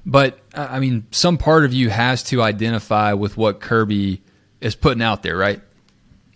But 0.05 0.39
I 0.53 0.79
mean, 0.79 1.05
some 1.11 1.37
part 1.37 1.65
of 1.65 1.73
you 1.73 1.89
has 1.89 2.23
to 2.23 2.41
identify 2.41 3.13
with 3.13 3.35
what 3.35 3.59
Kirby 3.59 4.21
is 4.61 4.75
putting 4.75 5.01
out 5.01 5.21
there, 5.21 5.35
right? 5.35 5.61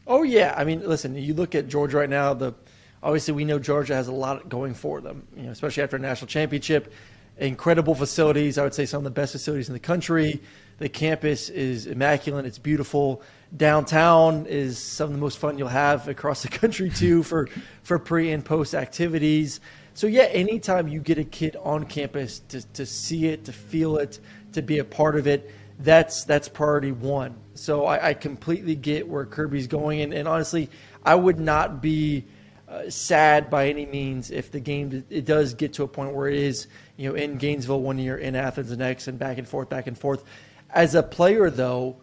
Oh 0.06 0.24
yeah, 0.24 0.54
I 0.58 0.66
mean, 0.66 0.82
listen, 0.88 1.16
you 1.16 1.34
look 1.34 1.56
at 1.56 1.68
Georgia 1.68 1.98
right 1.98 2.10
now. 2.10 2.34
The 2.34 2.54
obviously 3.02 3.36
we 3.36 3.46
know 3.46 3.60
Georgia 3.60 3.96
has 3.96 4.08
a 4.08 4.12
lot 4.12 4.50
going 4.50 4.74
for 4.74 5.00
them, 5.00 5.26
you 5.38 5.44
know, 5.44 5.52
especially 5.52 5.84
after 5.84 5.96
a 5.96 6.00
national 6.00 6.28
championship. 6.28 6.92
Incredible 7.38 7.96
facilities. 7.96 8.58
I 8.58 8.64
would 8.64 8.74
say 8.74 8.86
some 8.86 8.98
of 8.98 9.04
the 9.06 9.12
best 9.12 9.32
facilities 9.32 9.70
in 9.70 9.74
the 9.74 9.80
country. 9.80 10.42
The 10.80 10.90
campus 10.90 11.50
is 11.50 11.86
immaculate. 11.86 12.46
It's 12.46 12.58
beautiful. 12.58 13.22
Downtown 13.56 14.46
is 14.46 14.80
some 14.80 15.08
of 15.08 15.14
the 15.14 15.20
most 15.20 15.38
fun 15.38 15.58
you'll 15.58 15.68
have 15.68 16.08
across 16.08 16.42
the 16.42 16.48
country 16.62 16.90
too 16.90 17.24
for 17.24 17.50
for 17.84 18.00
pre 18.00 18.32
and 18.32 18.44
post 18.44 18.74
activities. 18.74 19.60
So 19.94 20.08
yeah, 20.08 20.24
anytime 20.24 20.88
you 20.88 21.02
get 21.02 21.18
a 21.18 21.26
kid 21.26 21.58
on 21.62 21.84
campus 21.86 22.40
to, 22.50 22.62
to 22.74 22.86
see 22.86 23.28
it, 23.28 23.46
to 23.46 23.52
feel 23.52 23.98
it, 23.98 24.20
to 24.54 24.62
be 24.62 24.80
a 24.80 24.86
part 24.86 25.18
of 25.18 25.28
it, 25.28 25.54
that's 25.80 26.24
that's 26.24 26.48
priority 26.48 26.94
one. 26.94 27.36
So 27.56 27.86
I, 27.86 28.10
I 28.10 28.14
completely 28.14 28.76
get 28.76 29.08
where 29.08 29.26
Kirby's 29.26 29.68
going, 29.68 30.02
and, 30.02 30.14
and 30.14 30.28
honestly, 30.28 30.70
I 31.04 31.16
would 31.16 31.40
not 31.40 31.82
be 31.82 32.26
uh, 32.70 32.90
sad 32.90 33.50
by 33.50 33.68
any 33.68 33.86
means 33.86 34.32
if 34.32 34.52
the 34.52 34.60
game 34.60 35.04
it 35.10 35.26
does 35.26 35.54
get 35.54 35.74
to 35.74 35.84
a 35.84 35.88
point 35.88 36.14
where 36.14 36.30
it 36.30 36.38
is 36.38 36.68
you 36.98 37.10
know 37.10 37.16
in 37.16 37.38
Gainesville 37.38 37.82
one 37.82 37.98
year, 37.98 38.18
in 38.18 38.36
Athens 38.36 38.70
the 38.70 38.78
next, 38.78 39.08
and 39.08 39.20
back 39.20 39.38
and 39.38 39.48
forth, 39.48 39.70
back 39.70 39.88
and 39.88 39.98
forth. 39.98 40.24
As 40.72 40.96
a 40.96 41.04
player, 41.04 41.50
though, 41.50 41.98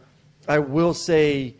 I 0.49 0.59
will 0.59 0.95
say 0.95 1.57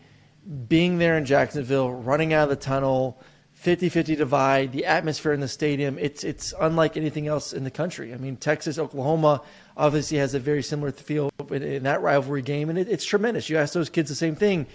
being 0.69 0.99
there 0.99 1.17
in 1.17 1.25
Jacksonville, 1.25 1.93
running 1.93 2.33
out 2.33 2.45
of 2.45 2.51
the 2.51 2.57
tunnel, 2.57 3.21
50-50 3.63 4.17
divide, 4.17 4.73
the 4.73 4.85
atmosphere 4.85 5.33
in 5.33 5.41
the 5.41 5.49
stadium, 5.49 5.99
it's 5.99 6.23
it's 6.25 6.53
unlike 6.61 6.97
anything 6.97 7.27
else 7.27 7.53
in 7.53 7.65
the 7.65 7.71
country. 7.71 8.13
I 8.13 8.17
mean, 8.17 8.37
Texas, 8.37 8.79
Oklahoma 8.79 9.43
obviously 9.77 10.19
has 10.19 10.35
a 10.35 10.39
very 10.39 10.63
similar 10.63 10.93
feel 10.93 11.31
in, 11.51 11.63
in 11.63 11.83
that 11.85 12.01
rivalry 12.03 12.43
game, 12.43 12.71
and 12.71 12.79
it, 12.79 12.89
it's 12.89 13.05
tremendous. 13.05 13.49
You 13.49 13.57
ask 13.57 13.73
those 13.73 13.89
kids 13.89 14.09
the 14.09 14.15
same 14.15 14.37
thing. 14.37 14.67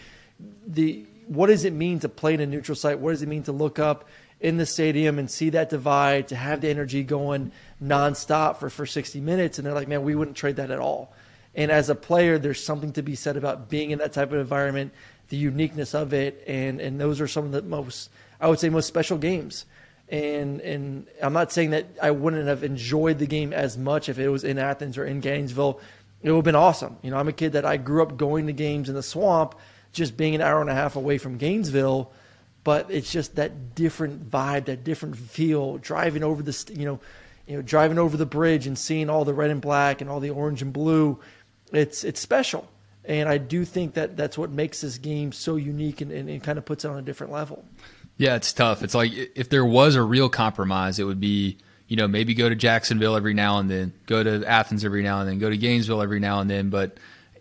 The 0.67 1.06
what 1.28 1.48
does 1.48 1.63
it 1.63 1.74
mean 1.74 2.00
to 2.00 2.10
play 2.10 2.34
in 2.34 2.41
a 2.41 2.46
neutral 2.46 2.76
site? 2.76 3.00
What 3.00 3.12
does 3.12 3.22
it 3.22 3.30
mean 3.30 3.44
to 3.44 3.54
look 3.54 3.80
up 3.80 4.10
in 4.41 4.58
the 4.58 4.65
stadium 4.65 5.20
and 5.20 5.32
see 5.32 5.52
that 5.52 5.70
divide, 5.70 6.28
to 6.30 6.36
have 6.36 6.60
the 6.60 6.70
energy 6.70 7.04
going 7.04 7.54
nonstop 7.82 8.58
for, 8.58 8.70
for 8.70 8.86
60 8.86 9.22
minutes? 9.22 9.58
And 9.58 9.65
they're 9.65 9.74
like, 9.74 9.88
man, 9.88 10.04
we 10.04 10.15
wouldn't 10.15 10.36
trade 10.36 10.58
that 10.58 10.72
at 10.72 10.80
all. 10.80 11.13
And 11.55 11.71
as 11.71 11.89
a 11.89 11.95
player, 11.95 12.37
there's 12.37 12.63
something 12.63 12.93
to 12.93 13.01
be 13.01 13.15
said 13.15 13.37
about 13.37 13.69
being 13.69 13.91
in 13.91 13.99
that 13.99 14.13
type 14.13 14.31
of 14.31 14.39
environment, 14.39 14.93
the 15.29 15.37
uniqueness 15.37 15.93
of 15.93 16.13
it, 16.13 16.43
and 16.47 16.79
and 16.79 16.99
those 16.99 17.19
are 17.19 17.27
some 17.27 17.45
of 17.45 17.51
the 17.51 17.61
most 17.61 18.09
I 18.39 18.47
would 18.47 18.59
say 18.59 18.69
most 18.69 18.87
special 18.87 19.17
games. 19.17 19.65
And 20.09 20.61
and 20.61 21.07
I'm 21.21 21.33
not 21.33 21.51
saying 21.51 21.71
that 21.71 21.85
I 22.01 22.11
wouldn't 22.11 22.47
have 22.47 22.63
enjoyed 22.63 23.19
the 23.19 23.27
game 23.27 23.53
as 23.53 23.77
much 23.77 24.09
if 24.09 24.19
it 24.19 24.29
was 24.29 24.43
in 24.43 24.57
Athens 24.57 24.97
or 24.97 25.05
in 25.05 25.19
Gainesville. 25.19 25.79
It 26.21 26.31
would 26.31 26.37
have 26.37 26.45
been 26.45 26.55
awesome. 26.55 26.97
You 27.01 27.11
know, 27.11 27.17
I'm 27.17 27.27
a 27.27 27.33
kid 27.33 27.53
that 27.53 27.65
I 27.65 27.77
grew 27.77 28.03
up 28.03 28.17
going 28.17 28.47
to 28.47 28.53
games 28.53 28.89
in 28.89 28.95
the 28.95 29.03
swamp, 29.03 29.55
just 29.91 30.17
being 30.17 30.35
an 30.35 30.41
hour 30.41 30.61
and 30.61 30.69
a 30.69 30.73
half 30.73 30.95
away 30.95 31.17
from 31.17 31.37
Gainesville. 31.37 32.11
But 32.63 32.91
it's 32.91 33.11
just 33.11 33.35
that 33.37 33.73
different 33.73 34.29
vibe, 34.29 34.65
that 34.65 34.83
different 34.83 35.17
feel, 35.17 35.77
driving 35.79 36.23
over 36.23 36.43
the, 36.43 36.73
you 36.75 36.85
know, 36.85 36.99
you 37.47 37.55
know, 37.55 37.63
driving 37.63 37.97
over 37.97 38.17
the 38.17 38.25
bridge 38.25 38.67
and 38.67 38.77
seeing 38.77 39.09
all 39.09 39.25
the 39.25 39.33
red 39.33 39.49
and 39.49 39.61
black 39.61 39.99
and 39.99 40.09
all 40.09 40.19
the 40.19 40.29
orange 40.29 40.61
and 40.61 40.71
blue 40.71 41.19
it's 41.71 42.03
it's 42.03 42.19
special. 42.19 42.67
And 43.03 43.27
I 43.27 43.38
do 43.39 43.65
think 43.65 43.95
that 43.95 44.15
that's 44.15 44.38
what 44.38 44.51
makes 44.51 44.81
this 44.81 44.99
game 44.99 45.31
so 45.31 45.55
unique 45.55 46.01
and, 46.01 46.12
and, 46.12 46.29
and 46.29 46.43
kind 46.43 46.60
of 46.60 46.65
puts 46.65 46.86
it 46.86 46.89
on 46.89 46.97
a 46.97 47.01
different 47.01 47.34
level. 47.34 47.65
Yeah, 48.17 48.36
it's 48.36 48.53
tough. 48.53 48.84
It's 48.84 48.93
like 48.93 49.12
if 49.36 49.49
there 49.49 49.65
was 49.65 49.95
a 49.95 50.03
real 50.03 50.29
compromise, 50.29 50.99
it 50.99 51.05
would 51.05 51.19
be 51.19 51.57
you 51.88 51.95
know 51.95 52.07
maybe 52.07 52.34
go 52.34 52.47
to 52.47 52.55
Jacksonville 52.55 53.15
every 53.15 53.34
now 53.34 53.57
and 53.57 53.69
then, 53.69 53.93
go 54.05 54.23
to 54.23 54.45
Athens 54.47 54.86
every 54.86 55.03
now 55.03 55.21
and 55.21 55.29
then, 55.29 55.39
go 55.39 55.49
to 55.49 55.57
Gainesville 55.57 56.01
every 56.01 56.19
now 56.19 56.39
and 56.39 56.49
then. 56.49 56.69
But 56.69 56.97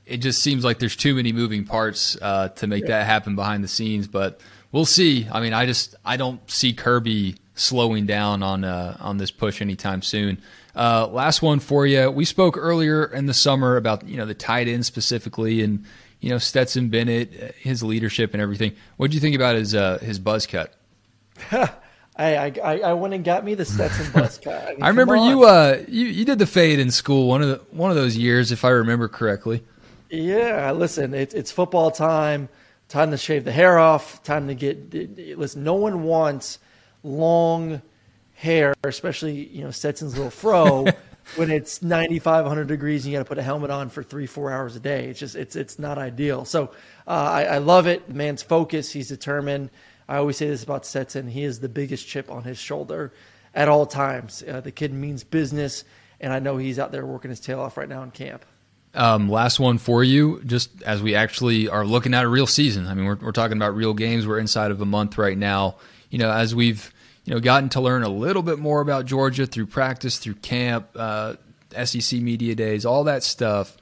it 0.07 0.19
just 0.19 0.43
seems 0.43 0.65
like 0.65 0.79
there's 0.79 0.97
too 0.97 1.15
many 1.15 1.33
moving 1.33 1.65
parts 1.65 2.17
uh, 2.21 2.49
to 2.49 2.67
make 2.67 2.83
yeah. 2.83 2.99
that 2.99 3.07
happen 3.07 3.37
behind 3.37 3.63
the 3.63 3.69
scenes. 3.69 4.09
But 4.09 4.41
we'll 4.73 4.87
see. 4.87 5.29
I 5.31 5.41
mean, 5.41 5.53
I 5.53 5.67
just 5.67 5.95
I 6.05 6.17
don't 6.17 6.49
see 6.51 6.73
Kirby 6.73 7.37
slowing 7.55 8.07
down 8.07 8.43
on 8.43 8.65
uh, 8.65 8.97
on 9.01 9.19
this 9.19 9.31
push 9.31 9.61
anytime 9.61 10.03
soon. 10.03 10.41
Uh, 10.75 11.07
last 11.07 11.43
one 11.43 11.61
for 11.61 11.87
you. 11.87 12.11
We 12.11 12.25
spoke 12.25 12.57
earlier 12.57 13.05
in 13.07 13.27
the 13.27 13.35
summer 13.35 13.77
about 13.77 14.07
you 14.07 14.17
know 14.17 14.27
the 14.27 14.35
tight 14.35 14.69
end 14.69 14.87
specifically, 14.87 15.63
and 15.63 15.85
you 16.21 16.31
know 16.31 16.39
Stetson 16.39 16.89
Bennett, 16.89 17.55
his 17.59 17.83
leadership 17.83 18.33
and 18.33 18.43
everything. 18.43 18.75
What 18.97 19.11
do 19.11 19.15
you 19.15 19.21
think 19.21 19.37
about 19.37 19.57
his 19.57 19.75
uh, 19.75 19.99
his 19.99 20.19
buzz 20.19 20.47
cut? 20.47 20.75
I, 22.21 22.53
I 22.63 22.81
I 22.81 22.93
went 22.93 23.15
and 23.15 23.25
got 23.25 23.45
me 23.45 23.55
the 23.55 23.65
Stetson 23.65 24.13
buzz 24.15 24.39
cut. 24.39 24.63
I, 24.63 24.71
mean, 24.71 24.83
I 24.83 24.89
remember 24.89 25.17
you 25.17 25.45
uh 25.45 25.83
you, 25.89 26.07
you 26.07 26.25
did 26.25 26.39
the 26.39 26.47
fade 26.47 26.79
in 26.79 26.91
school 26.91 27.27
one 27.27 27.43
of 27.43 27.49
the 27.49 27.57
one 27.71 27.91
of 27.91 27.97
those 27.97 28.17
years 28.17 28.53
if 28.53 28.65
I 28.65 28.71
remember 28.71 29.09
correctly. 29.09 29.65
Yeah, 30.11 30.73
listen, 30.73 31.15
it's 31.15 31.35
it's 31.35 31.51
football 31.51 31.91
time. 31.91 32.49
Time 32.89 33.13
to 33.13 33.17
shave 33.17 33.45
the 33.45 33.53
hair 33.53 33.79
off. 33.79 34.23
Time 34.23 34.49
to 34.49 34.55
get 34.55 34.93
listen. 35.39 35.65
No 35.65 35.75
one 35.75 36.03
wants 36.03 36.59
long 37.03 37.81
hair, 38.41 38.75
especially 38.85 39.47
you 39.49 39.63
know 39.63 39.71
Stetson's 39.71 40.17
little 40.17 40.31
fro, 40.31 40.87
when 41.37 41.51
it's 41.51 41.83
95, 41.83 42.45
100 42.45 42.67
degrees 42.67 43.05
and 43.05 43.13
you 43.13 43.19
got 43.19 43.25
to 43.25 43.29
put 43.29 43.39
a 43.39 43.43
helmet 43.43 43.71
on 43.71 43.91
for 43.91 44.03
three, 44.03 44.27
four 44.27 44.51
hours 44.51 44.75
a 44.77 44.81
day. 44.81 45.09
It's 45.09 45.21
just 45.21 45.37
it's 45.37 45.57
it's 45.57 45.79
not 45.79 45.99
ideal. 45.99 46.45
So 46.45 46.71
uh, 47.07 47.11
I, 47.11 47.43
I 47.45 47.59
love 47.59 47.87
it. 47.87 48.09
The 48.09 48.15
man's 48.15 48.43
focused. 48.43 48.93
He's 48.93 49.09
determined. 49.09 49.71
I 50.09 50.17
always 50.17 50.39
say 50.39 50.49
this 50.49 50.65
about 50.65 50.87
Stetson. 50.87 51.29
He 51.29 51.45
is 51.45 51.61
the 51.61 51.69
biggest 51.69 52.09
chip 52.09 52.31
on 52.31 52.43
his 52.43 52.59
shoulder 52.59 53.13
at 53.55 53.69
all 53.69 53.87
times. 53.87 54.43
Uh, 54.47 54.61
the 54.61 54.73
kid 54.73 54.93
means 54.93 55.23
business, 55.23 55.85
and 56.19 56.33
I 56.33 56.39
know 56.39 56.57
he's 56.57 56.79
out 56.79 56.93
there 56.93 57.07
working 57.07 57.31
his 57.31 57.41
tail 57.41 57.61
off 57.61 57.77
right 57.77 57.89
now 57.89 58.03
in 58.03 58.11
camp. 58.11 58.45
Um, 58.93 59.29
last 59.29 59.61
one 59.61 59.79
for 59.79 60.03
you, 60.03 60.43
just 60.45 60.83
as 60.83 61.01
we 61.01 61.15
actually 61.15 61.69
are 61.69 61.85
looking 61.85 62.13
at 62.13 62.25
a 62.25 62.29
real 62.29 62.49
season. 62.49 62.87
I 62.89 62.95
mean, 62.95 63.05
we're, 63.05 63.17
we're 63.17 63.31
talking 63.31 63.57
about 63.57 63.77
real 63.77 63.95
games. 63.95 64.27
We're 64.27 64.41
inside 64.41 64.73
of 64.73 64.81
a 64.81 64.87
month 64.87 65.17
right 65.17 65.39
now. 65.39 65.77
You 66.09 66.19
know, 66.19 66.33
as 66.33 66.57
we've 66.57 66.93
you 67.31 67.37
know, 67.37 67.41
gotten 67.41 67.69
to 67.69 67.81
learn 67.81 68.03
a 68.03 68.09
little 68.09 68.43
bit 68.43 68.59
more 68.59 68.81
about 68.81 69.07
Georgia 69.07 69.47
through 69.47 69.67
practice, 69.67 70.19
through 70.19 70.35
camp, 70.35 70.89
uh, 70.97 71.37
SEC 71.85 72.21
media 72.21 72.57
days, 72.57 72.85
all 72.85 73.05
that 73.05 73.23
stuff. 73.23 73.77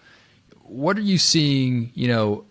What 0.65 0.99
are 0.99 1.03
you 1.03 1.17
seeing, 1.17 1.91
you 1.95 2.09
know, 2.09 2.45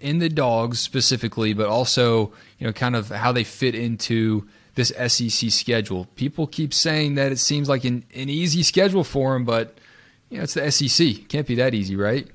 in 0.00 0.18
the 0.18 0.28
dogs 0.28 0.80
specifically, 0.80 1.54
but 1.54 1.68
also, 1.68 2.34
you 2.58 2.66
know, 2.66 2.74
kind 2.74 2.94
of 2.94 3.08
how 3.08 3.32
they 3.32 3.42
fit 3.42 3.74
into 3.74 4.46
this 4.74 4.92
SEC 5.06 5.50
schedule? 5.50 6.04
People 6.14 6.46
keep 6.46 6.74
saying 6.74 7.14
that 7.14 7.32
it 7.32 7.38
seems 7.38 7.66
like 7.66 7.84
an, 7.84 8.04
an 8.14 8.28
easy 8.28 8.62
schedule 8.62 9.04
for 9.04 9.32
them, 9.32 9.46
but, 9.46 9.78
you 10.28 10.36
know, 10.36 10.42
it's 10.42 10.52
the 10.52 10.70
SEC. 10.70 11.26
Can't 11.28 11.46
be 11.46 11.54
that 11.54 11.72
easy, 11.72 11.96
right? 11.96 12.28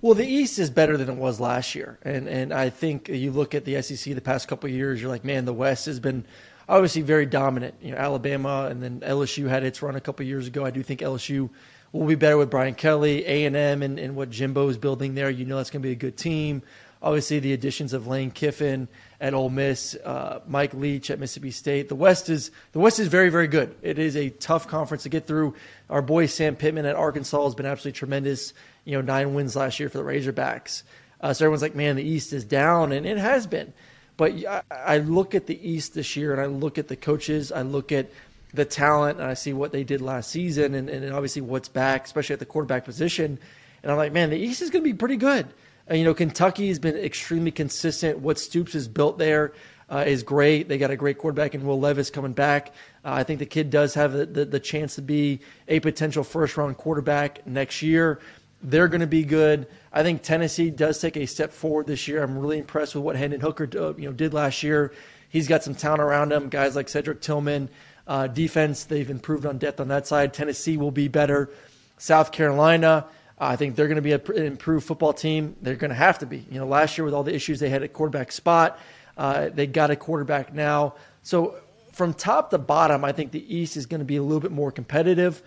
Well, 0.00 0.14
the 0.14 0.26
East 0.26 0.58
is 0.58 0.68
better 0.68 0.96
than 0.96 1.08
it 1.08 1.16
was 1.16 1.38
last 1.38 1.74
year, 1.74 1.98
and 2.02 2.26
and 2.26 2.54
I 2.54 2.70
think 2.70 3.10
you 3.10 3.32
look 3.32 3.54
at 3.54 3.66
the 3.66 3.82
SEC 3.82 4.14
the 4.14 4.22
past 4.22 4.48
couple 4.48 4.70
years, 4.70 4.98
you're 4.98 5.10
like, 5.10 5.26
man, 5.26 5.44
the 5.44 5.52
West 5.52 5.84
has 5.84 6.00
been 6.00 6.24
obviously 6.70 7.02
very 7.02 7.26
dominant. 7.26 7.74
You 7.82 7.92
know, 7.92 7.98
Alabama 7.98 8.68
and 8.70 8.82
then 8.82 9.00
LSU 9.00 9.48
had 9.48 9.64
its 9.64 9.82
run 9.82 9.96
a 9.96 10.00
couple 10.00 10.24
years 10.24 10.46
ago. 10.46 10.64
I 10.64 10.70
do 10.70 10.82
think 10.82 11.00
LSU 11.00 11.50
will 11.92 12.06
be 12.06 12.14
better 12.14 12.36
with 12.36 12.48
Brian 12.48 12.74
Kelly, 12.74 13.26
A 13.26 13.44
and 13.44 13.56
M, 13.56 13.82
and 13.82 14.14
what 14.14 14.30
Jimbo 14.30 14.68
is 14.68 14.78
building 14.78 15.14
there. 15.14 15.28
You 15.28 15.44
know, 15.44 15.56
that's 15.56 15.70
going 15.70 15.82
to 15.82 15.86
be 15.86 15.92
a 15.92 15.96
good 15.96 16.16
team. 16.16 16.62
Obviously, 17.02 17.40
the 17.40 17.54
additions 17.54 17.92
of 17.92 18.06
Lane 18.06 18.30
Kiffin 18.30 18.86
at 19.20 19.34
Ole 19.34 19.48
Miss, 19.48 19.96
uh, 19.96 20.40
Mike 20.46 20.74
Leach 20.74 21.10
at 21.10 21.18
Mississippi 21.18 21.50
State. 21.50 21.88
The 21.88 21.94
West 21.94 22.28
is 22.28 22.50
the 22.72 22.78
West 22.78 23.00
is 23.00 23.08
very 23.08 23.30
very 23.30 23.48
good. 23.48 23.74
It 23.82 23.98
is 23.98 24.16
a 24.16 24.28
tough 24.28 24.68
conference 24.68 25.04
to 25.04 25.08
get 25.08 25.26
through. 25.26 25.54
Our 25.88 26.02
boy 26.02 26.26
Sam 26.26 26.56
Pittman 26.56 26.84
at 26.84 26.96
Arkansas 26.96 27.42
has 27.42 27.54
been 27.54 27.66
absolutely 27.66 27.98
tremendous. 27.98 28.52
You 28.84 28.96
know, 28.96 29.00
nine 29.00 29.34
wins 29.34 29.56
last 29.56 29.80
year 29.80 29.88
for 29.88 29.98
the 29.98 30.04
Razorbacks. 30.04 30.82
Uh, 31.22 31.32
so 31.32 31.44
everyone's 31.44 31.62
like, 31.62 31.74
man, 31.74 31.96
the 31.96 32.02
East 32.02 32.32
is 32.32 32.44
down, 32.44 32.92
and 32.92 33.06
it 33.06 33.18
has 33.18 33.46
been. 33.46 33.72
But 34.20 34.34
I 34.70 34.98
look 34.98 35.34
at 35.34 35.46
the 35.46 35.58
East 35.66 35.94
this 35.94 36.14
year, 36.14 36.32
and 36.32 36.42
I 36.42 36.44
look 36.44 36.76
at 36.76 36.88
the 36.88 36.94
coaches, 36.94 37.50
I 37.50 37.62
look 37.62 37.90
at 37.90 38.10
the 38.52 38.66
talent, 38.66 39.18
and 39.18 39.26
I 39.26 39.32
see 39.32 39.54
what 39.54 39.72
they 39.72 39.82
did 39.82 40.02
last 40.02 40.30
season, 40.30 40.74
and, 40.74 40.90
and 40.90 41.10
obviously 41.14 41.40
what's 41.40 41.70
back, 41.70 42.04
especially 42.04 42.34
at 42.34 42.38
the 42.38 42.44
quarterback 42.44 42.84
position. 42.84 43.38
And 43.82 43.90
I'm 43.90 43.96
like, 43.96 44.12
man, 44.12 44.28
the 44.28 44.36
East 44.36 44.60
is 44.60 44.68
going 44.68 44.84
to 44.84 44.90
be 44.90 44.94
pretty 44.94 45.16
good. 45.16 45.46
You 45.90 46.04
know, 46.04 46.12
Kentucky 46.12 46.68
has 46.68 46.78
been 46.78 46.96
extremely 46.96 47.50
consistent. 47.50 48.18
What 48.18 48.38
Stoops 48.38 48.74
has 48.74 48.88
built 48.88 49.16
there 49.16 49.54
uh, 49.88 50.04
is 50.06 50.22
great. 50.22 50.68
They 50.68 50.76
got 50.76 50.90
a 50.90 50.96
great 50.96 51.16
quarterback 51.16 51.54
in 51.54 51.66
Will 51.66 51.80
Levis 51.80 52.10
coming 52.10 52.34
back. 52.34 52.74
Uh, 53.02 53.12
I 53.12 53.24
think 53.24 53.38
the 53.38 53.46
kid 53.46 53.70
does 53.70 53.94
have 53.94 54.12
the, 54.12 54.26
the, 54.26 54.44
the 54.44 54.60
chance 54.60 54.96
to 54.96 55.02
be 55.02 55.40
a 55.66 55.80
potential 55.80 56.24
first 56.24 56.58
round 56.58 56.76
quarterback 56.76 57.46
next 57.46 57.80
year. 57.80 58.20
They're 58.62 58.88
going 58.88 59.00
to 59.00 59.06
be 59.06 59.24
good. 59.24 59.66
I 59.92 60.02
think 60.02 60.22
Tennessee 60.22 60.70
does 60.70 61.00
take 61.00 61.16
a 61.16 61.26
step 61.26 61.52
forward 61.52 61.86
this 61.86 62.06
year. 62.06 62.22
I'm 62.22 62.38
really 62.38 62.58
impressed 62.58 62.94
with 62.94 63.04
what 63.04 63.16
Hendon 63.16 63.40
Hooker 63.40 63.68
uh, 63.76 63.94
you 63.94 64.06
know 64.06 64.12
did 64.12 64.34
last 64.34 64.62
year. 64.62 64.92
He's 65.28 65.48
got 65.48 65.62
some 65.62 65.74
talent 65.74 66.02
around 66.02 66.32
him, 66.32 66.48
guys 66.48 66.76
like 66.76 66.88
Cedric 66.88 67.20
Tillman. 67.20 67.70
Uh, 68.06 68.26
defense, 68.26 68.84
they've 68.84 69.08
improved 69.08 69.46
on 69.46 69.58
depth 69.58 69.80
on 69.80 69.88
that 69.88 70.06
side. 70.06 70.34
Tennessee 70.34 70.76
will 70.76 70.90
be 70.90 71.08
better. 71.08 71.50
South 71.96 72.32
Carolina, 72.32 73.06
I 73.38 73.56
think 73.56 73.76
they're 73.76 73.86
going 73.88 73.96
to 73.96 74.02
be 74.02 74.12
an 74.12 74.46
improved 74.46 74.86
football 74.86 75.12
team. 75.12 75.56
They're 75.62 75.76
going 75.76 75.90
to 75.90 75.94
have 75.94 76.18
to 76.18 76.26
be. 76.26 76.44
You 76.50 76.58
know, 76.58 76.66
last 76.66 76.98
year 76.98 77.04
with 77.04 77.14
all 77.14 77.22
the 77.22 77.34
issues 77.34 77.60
they 77.60 77.68
had 77.68 77.82
at 77.82 77.92
quarterback 77.92 78.32
spot, 78.32 78.78
uh, 79.16 79.50
they 79.54 79.66
got 79.66 79.90
a 79.90 79.96
quarterback 79.96 80.52
now. 80.52 80.94
So 81.22 81.56
from 81.92 82.14
top 82.14 82.50
to 82.50 82.58
bottom, 82.58 83.04
I 83.04 83.12
think 83.12 83.30
the 83.30 83.54
East 83.54 83.76
is 83.76 83.86
going 83.86 84.00
to 84.00 84.04
be 84.04 84.16
a 84.16 84.22
little 84.22 84.40
bit 84.40 84.50
more 84.52 84.72
competitive. 84.72 85.42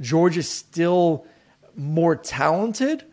Georgia's 0.00 0.48
still 0.48 1.26
more 1.76 2.16
talented. 2.16 3.04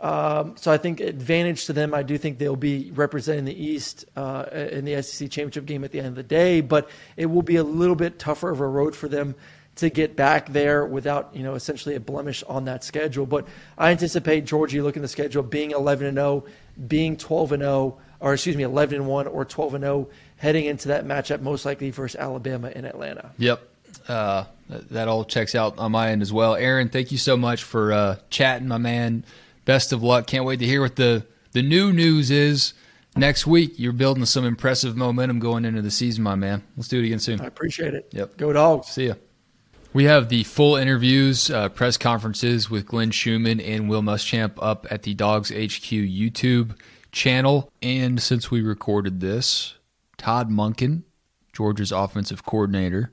Um, 0.00 0.56
so 0.56 0.70
I 0.70 0.76
think 0.76 1.00
advantage 1.00 1.66
to 1.66 1.72
them. 1.72 1.92
I 1.92 2.02
do 2.02 2.18
think 2.18 2.38
they'll 2.38 2.56
be 2.56 2.92
representing 2.94 3.44
the 3.44 3.64
East 3.64 4.04
uh, 4.16 4.44
in 4.52 4.84
the 4.84 5.02
SEC 5.02 5.30
championship 5.30 5.66
game 5.66 5.82
at 5.82 5.90
the 5.90 5.98
end 5.98 6.08
of 6.08 6.14
the 6.14 6.22
day, 6.22 6.60
but 6.60 6.88
it 7.16 7.26
will 7.26 7.42
be 7.42 7.56
a 7.56 7.64
little 7.64 7.96
bit 7.96 8.18
tougher 8.18 8.50
of 8.50 8.60
a 8.60 8.66
road 8.66 8.94
for 8.94 9.08
them 9.08 9.34
to 9.76 9.90
get 9.90 10.16
back 10.16 10.48
there 10.48 10.84
without 10.84 11.30
you 11.34 11.42
know 11.42 11.54
essentially 11.54 11.94
a 11.94 12.00
blemish 12.00 12.42
on 12.44 12.64
that 12.66 12.84
schedule. 12.84 13.26
But 13.26 13.46
I 13.76 13.90
anticipate 13.90 14.44
Georgia 14.44 14.82
looking 14.82 15.00
at 15.00 15.04
the 15.04 15.08
schedule 15.08 15.42
being 15.42 15.70
11 15.72 16.06
and 16.06 16.16
0, 16.16 16.44
being 16.86 17.16
12 17.16 17.52
and 17.52 17.62
0, 17.62 17.98
or 18.20 18.34
excuse 18.34 18.56
me 18.56 18.64
11 18.64 18.96
and 18.96 19.06
1 19.06 19.26
or 19.26 19.44
12 19.44 19.74
and 19.74 19.84
0 19.84 20.08
heading 20.36 20.64
into 20.66 20.88
that 20.88 21.04
matchup 21.04 21.40
most 21.40 21.64
likely 21.64 21.90
versus 21.90 22.18
Alabama 22.18 22.70
in 22.70 22.84
Atlanta. 22.84 23.30
Yep. 23.38 23.68
Uh, 24.06 24.44
that 24.68 25.08
all 25.08 25.24
checks 25.24 25.54
out 25.54 25.78
on 25.78 25.92
my 25.92 26.10
end 26.10 26.22
as 26.22 26.32
well. 26.32 26.54
Aaron, 26.54 26.88
thank 26.88 27.10
you 27.10 27.18
so 27.18 27.36
much 27.36 27.62
for 27.62 27.92
uh, 27.92 28.16
chatting, 28.30 28.68
my 28.68 28.78
man. 28.78 29.24
Best 29.64 29.92
of 29.92 30.02
luck. 30.02 30.26
Can't 30.26 30.44
wait 30.44 30.58
to 30.60 30.66
hear 30.66 30.80
what 30.80 30.96
the, 30.96 31.26
the 31.52 31.62
new 31.62 31.92
news 31.92 32.30
is 32.30 32.74
next 33.16 33.46
week. 33.46 33.74
You're 33.76 33.92
building 33.92 34.24
some 34.24 34.44
impressive 34.44 34.96
momentum 34.96 35.38
going 35.38 35.64
into 35.64 35.82
the 35.82 35.90
season, 35.90 36.22
my 36.22 36.34
man. 36.34 36.62
Let's 36.76 36.88
do 36.88 37.00
it 37.00 37.06
again 37.06 37.18
soon. 37.18 37.40
I 37.40 37.46
appreciate 37.46 37.94
it. 37.94 38.08
Yep. 38.12 38.36
Go 38.36 38.52
dogs. 38.52 38.88
See 38.88 39.06
ya. 39.08 39.14
We 39.92 40.04
have 40.04 40.28
the 40.28 40.44
full 40.44 40.76
interviews, 40.76 41.50
uh, 41.50 41.70
press 41.70 41.96
conferences 41.96 42.68
with 42.68 42.86
Glenn 42.86 43.10
Schumann 43.10 43.58
and 43.60 43.88
Will 43.88 44.02
Muschamp 44.02 44.52
up 44.58 44.86
at 44.90 45.02
the 45.02 45.14
DawgsHQ 45.14 46.14
YouTube 46.14 46.78
channel. 47.10 47.72
And 47.80 48.22
since 48.22 48.50
we 48.50 48.60
recorded 48.60 49.20
this, 49.20 49.74
Todd 50.18 50.50
Monken, 50.50 51.04
Georgia's 51.54 51.90
offensive 51.90 52.44
coordinator, 52.44 53.12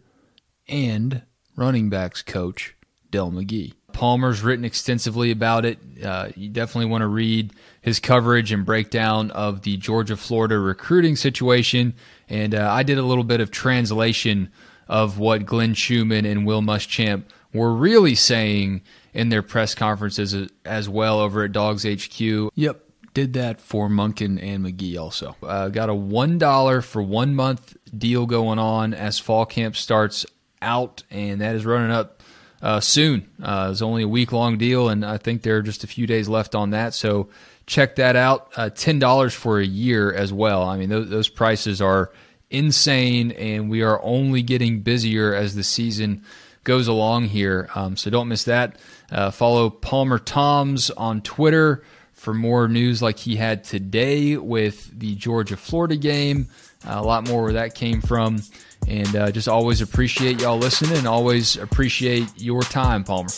and 0.67 1.23
running 1.55 1.89
backs 1.89 2.21
coach 2.21 2.75
Dell 3.11 3.31
McGee. 3.31 3.73
Palmer's 3.93 4.41
written 4.41 4.65
extensively 4.65 5.31
about 5.31 5.63
it. 5.63 5.79
Uh, 6.03 6.27
you 6.35 6.49
definitely 6.49 6.91
want 6.91 7.01
to 7.01 7.07
read 7.07 7.53
his 7.81 7.99
coverage 7.99 8.51
and 8.51 8.65
breakdown 8.65 9.31
of 9.31 9.61
the 9.61 9.77
Georgia 9.77 10.17
Florida 10.17 10.59
recruiting 10.59 11.15
situation. 11.15 11.93
And 12.27 12.53
uh, 12.53 12.69
I 12.69 12.83
did 12.83 12.97
a 12.97 13.03
little 13.03 13.23
bit 13.23 13.39
of 13.39 13.51
translation 13.51 14.51
of 14.89 15.17
what 15.17 15.45
Glenn 15.45 15.75
Schumann 15.75 16.25
and 16.25 16.45
Will 16.45 16.61
Muschamp 16.61 17.23
were 17.53 17.73
really 17.73 18.15
saying 18.15 18.81
in 19.13 19.29
their 19.29 19.41
press 19.41 19.73
conferences 19.73 20.35
as 20.65 20.89
well 20.89 21.19
over 21.19 21.45
at 21.45 21.53
DawgsHQ. 21.53 22.49
Yep, 22.53 22.83
did 23.13 23.33
that 23.33 23.61
for 23.61 23.87
Monken 23.87 24.43
and 24.43 24.65
McGee 24.65 24.99
also. 24.99 25.37
Uh, 25.41 25.69
got 25.69 25.89
a 25.89 25.93
$1 25.93 26.83
for 26.83 27.01
one 27.01 27.33
month 27.33 27.77
deal 27.97 28.25
going 28.25 28.59
on 28.59 28.93
as 28.93 29.19
fall 29.19 29.45
camp 29.45 29.77
starts 29.77 30.25
out, 30.65 31.03
and 31.09 31.41
that 31.41 31.55
is 31.55 31.65
running 31.65 31.91
up 31.91 32.21
uh, 32.61 32.79
soon. 32.79 33.29
Uh, 33.41 33.69
it's 33.71 33.81
only 33.81 34.03
a 34.03 34.07
week 34.07 34.31
long 34.31 34.57
deal, 34.57 34.89
and 34.89 35.05
I 35.05 35.17
think 35.17 35.43
there 35.43 35.57
are 35.57 35.61
just 35.61 35.83
a 35.83 35.87
few 35.87 36.07
days 36.07 36.27
left 36.27 36.55
on 36.55 36.71
that. 36.71 36.93
So 36.93 37.29
check 37.67 37.95
that 37.97 38.15
out. 38.15 38.51
Uh, 38.57 38.69
Ten 38.69 38.99
dollars 38.99 39.33
for 39.33 39.59
a 39.59 39.65
year 39.65 40.11
as 40.11 40.33
well. 40.33 40.63
I 40.63 40.77
mean, 40.77 40.89
those, 40.89 41.09
those 41.09 41.29
prices 41.29 41.81
are 41.81 42.11
insane, 42.49 43.31
and 43.31 43.69
we 43.69 43.83
are 43.83 44.01
only 44.03 44.41
getting 44.41 44.81
busier 44.81 45.33
as 45.33 45.55
the 45.55 45.63
season 45.63 46.23
goes 46.63 46.87
along 46.87 47.25
here. 47.25 47.69
Um, 47.75 47.95
so 47.95 48.09
don't 48.09 48.27
miss 48.27 48.45
that. 48.45 48.77
Uh, 49.11 49.31
follow 49.31 49.69
Palmer 49.69 50.17
Thombs 50.17 50.89
on 50.89 51.21
Twitter 51.21 51.83
for 52.13 52.33
more 52.33 52.67
news 52.67 53.01
like 53.01 53.19
he 53.19 53.35
had 53.35 53.63
today 53.63 54.37
with 54.37 54.97
the 54.97 55.15
Georgia 55.15 55.57
Florida 55.57 55.95
game. 55.95 56.47
Uh, 56.87 56.95
a 56.95 57.03
lot 57.03 57.27
more 57.27 57.43
where 57.43 57.53
that 57.53 57.75
came 57.75 58.01
from. 58.01 58.41
And 58.87 59.15
uh, 59.15 59.31
just 59.31 59.47
always 59.47 59.81
appreciate 59.81 60.41
y'all 60.41 60.57
listening 60.57 60.97
and 60.97 61.07
always 61.07 61.57
appreciate 61.57 62.29
your 62.35 62.61
time, 62.61 63.03
Palmer. 63.03 63.29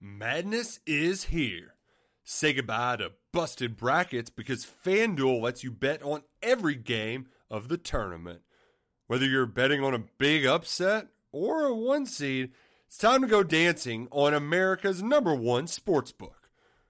Madness 0.00 0.80
is 0.86 1.24
here. 1.24 1.74
Say 2.24 2.52
goodbye 2.52 2.96
to 2.96 3.12
busted 3.32 3.76
brackets 3.76 4.30
because 4.30 4.66
FanDuel 4.84 5.40
lets 5.40 5.62
you 5.64 5.70
bet 5.70 6.02
on 6.02 6.22
every 6.42 6.74
game 6.74 7.26
of 7.50 7.68
the 7.68 7.76
tournament. 7.76 8.40
Whether 9.06 9.26
you're 9.26 9.46
betting 9.46 9.82
on 9.82 9.94
a 9.94 10.04
big 10.18 10.46
upset 10.46 11.08
or 11.32 11.64
a 11.64 11.74
one 11.74 12.06
seed, 12.06 12.52
it's 12.86 12.98
time 12.98 13.22
to 13.22 13.28
go 13.28 13.42
dancing 13.42 14.08
on 14.10 14.34
America's 14.34 15.02
number 15.02 15.34
one 15.34 15.66
sportsbook. 15.66 16.39